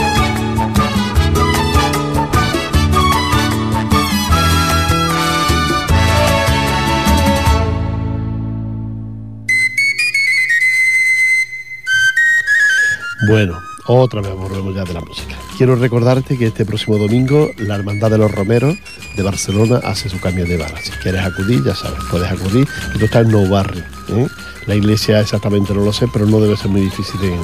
Bueno, 13.30 13.62
otra 13.86 14.20
vez 14.20 14.34
volvemos 14.34 14.74
ya 14.74 14.82
de 14.82 14.92
la 14.92 15.00
música. 15.02 15.36
Quiero 15.56 15.76
recordarte 15.76 16.36
que 16.36 16.48
este 16.48 16.64
próximo 16.64 16.98
domingo 16.98 17.48
la 17.58 17.76
Hermandad 17.76 18.10
de 18.10 18.18
los 18.18 18.28
Romeros 18.28 18.76
de 19.16 19.22
Barcelona 19.22 19.80
hace 19.84 20.08
su 20.08 20.18
cambio 20.18 20.46
de 20.46 20.56
vara. 20.56 20.76
Si 20.82 20.90
quieres 20.90 21.22
acudir, 21.24 21.62
ya 21.62 21.76
sabes, 21.76 22.00
puedes 22.10 22.28
acudir. 22.28 22.66
Esto 22.92 23.04
está 23.04 23.20
en 23.20 23.30
Nou 23.30 23.48
Barrio. 23.48 23.84
¿eh? 24.08 24.26
La 24.66 24.74
iglesia 24.74 25.20
exactamente 25.20 25.72
no 25.72 25.84
lo 25.84 25.92
sé, 25.92 26.08
pero 26.12 26.26
no 26.26 26.40
debe 26.40 26.56
ser 26.56 26.72
muy 26.72 26.80
difícil 26.80 27.20
de, 27.20 27.38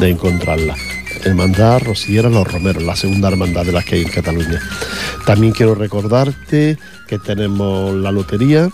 de 0.00 0.10
encontrarla. 0.10 0.74
Hermandad 1.24 1.82
Rosillera 1.84 2.28
Los 2.28 2.52
Romeros, 2.52 2.82
la 2.82 2.96
segunda 2.96 3.28
hermandad 3.28 3.64
de 3.64 3.70
las 3.70 3.84
que 3.84 3.94
hay 3.94 4.02
en 4.02 4.10
Cataluña. 4.10 4.60
También 5.24 5.52
quiero 5.52 5.76
recordarte 5.76 6.78
que 7.06 7.18
tenemos 7.20 7.94
la 7.94 8.10
lotería 8.10 8.70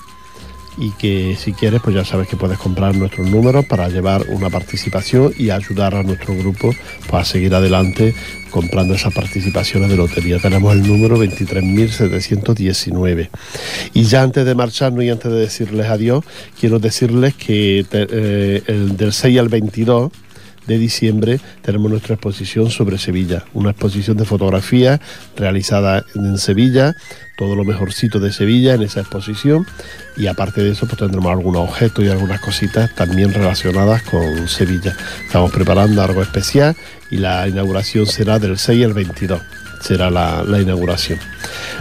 y 0.76 0.90
que 0.92 1.36
si 1.38 1.52
quieres 1.52 1.80
pues 1.82 1.94
ya 1.94 2.04
sabes 2.04 2.26
que 2.28 2.36
puedes 2.36 2.58
comprar 2.58 2.96
nuestros 2.96 3.30
números 3.30 3.64
para 3.66 3.88
llevar 3.88 4.26
una 4.28 4.50
participación 4.50 5.32
y 5.38 5.50
ayudar 5.50 5.94
a 5.94 6.02
nuestro 6.02 6.34
grupo 6.34 6.74
pues, 7.08 7.22
a 7.22 7.24
seguir 7.24 7.54
adelante 7.54 8.16
comprando 8.50 8.94
esas 8.94 9.12
participaciones 9.12 9.90
de 9.90 9.96
lotería. 9.96 10.38
Tenemos 10.38 10.72
el 10.74 10.86
número 10.86 11.18
23.719. 11.18 13.28
Y 13.94 14.04
ya 14.04 14.22
antes 14.22 14.46
de 14.46 14.54
marcharnos 14.54 15.02
y 15.02 15.10
antes 15.10 15.32
de 15.32 15.40
decirles 15.40 15.88
adiós, 15.88 16.24
quiero 16.58 16.78
decirles 16.78 17.34
que 17.34 17.84
eh, 17.90 18.62
el 18.66 18.96
del 18.96 19.12
6 19.12 19.40
al 19.40 19.48
22 19.48 20.12
de 20.66 20.78
diciembre 20.78 21.40
tenemos 21.62 21.90
nuestra 21.90 22.14
exposición 22.14 22.70
sobre 22.70 22.98
Sevilla, 22.98 23.44
una 23.54 23.70
exposición 23.70 24.16
de 24.16 24.24
fotografía 24.24 25.00
realizada 25.36 26.04
en 26.14 26.38
Sevilla, 26.38 26.94
todo 27.36 27.56
lo 27.56 27.64
mejorcito 27.64 28.20
de 28.20 28.32
Sevilla 28.32 28.74
en 28.74 28.82
esa 28.82 29.00
exposición. 29.00 29.66
Y 30.16 30.26
aparte 30.26 30.62
de 30.62 30.70
eso 30.70 30.86
pues 30.86 30.98
tendremos 30.98 31.32
algunos 31.32 31.68
objetos 31.68 32.04
y 32.04 32.08
algunas 32.08 32.40
cositas 32.40 32.94
también 32.94 33.32
relacionadas 33.32 34.02
con 34.02 34.48
Sevilla. 34.48 34.96
Estamos 35.26 35.50
preparando 35.50 36.02
algo 36.02 36.22
especial 36.22 36.76
y 37.10 37.16
la 37.16 37.46
inauguración 37.48 38.06
será 38.06 38.38
del 38.38 38.58
6 38.58 38.84
al 38.84 38.94
22 38.94 39.40
será 39.84 40.10
la, 40.10 40.60
inauguración. 40.60 41.18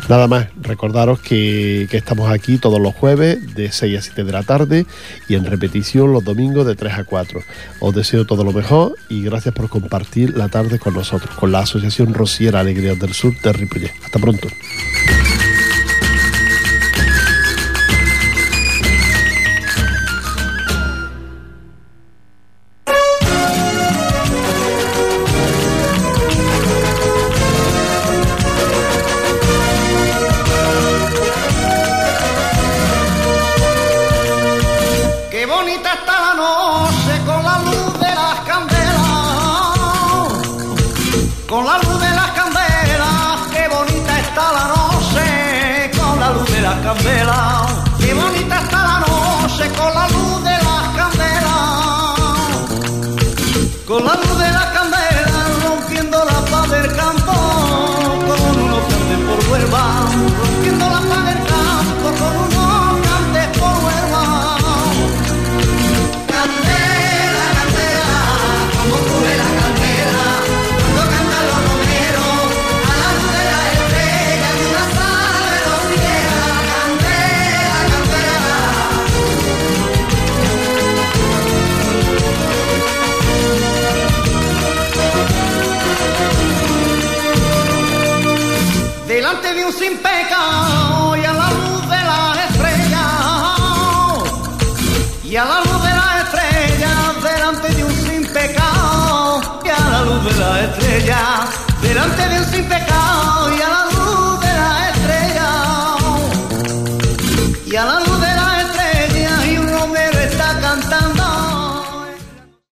Nada 0.10 0.28
más, 0.28 0.47
recordaros 0.62 1.22
que, 1.22 1.88
que, 1.89 1.95
estamos 1.95 2.30
aquí 2.30 2.58
todos 2.58 2.82
los 2.82 2.93
jueves 2.93 3.56
de 3.56 3.72
6 3.72 3.97
a 3.97 4.01
7 4.01 4.24
de 4.26 4.32
la 4.34 4.43
tarde 4.43 4.86
y 5.30 5.36
en 5.36 5.45
repetición 5.45 6.12
los 6.12 6.24
domingos 6.24 6.68
de 6.68 6.76
3 6.76 6.93
a 6.93 7.04
4. 7.06 7.39
Os 7.80 7.95
deseo 7.95 8.26
todo 8.26 8.43
lo 8.43 8.51
mejor 8.51 8.95
y 9.08 9.24
gracias 9.24 9.56
por 9.56 9.70
compartir 9.70 10.36
la 10.38 10.49
tarde 10.49 10.80
con 10.80 10.93
nosotros, 10.93 11.34
con 11.36 11.54
la 11.54 11.60
Asociación 11.60 12.14
Rociera 12.14 12.60
Alegrías 12.60 12.99
del 12.99 13.14
Sur 13.14 13.39
de 13.39 13.54
Ripollet. 13.54 13.93
Hasta 14.04 14.20
pronto. 14.20 14.49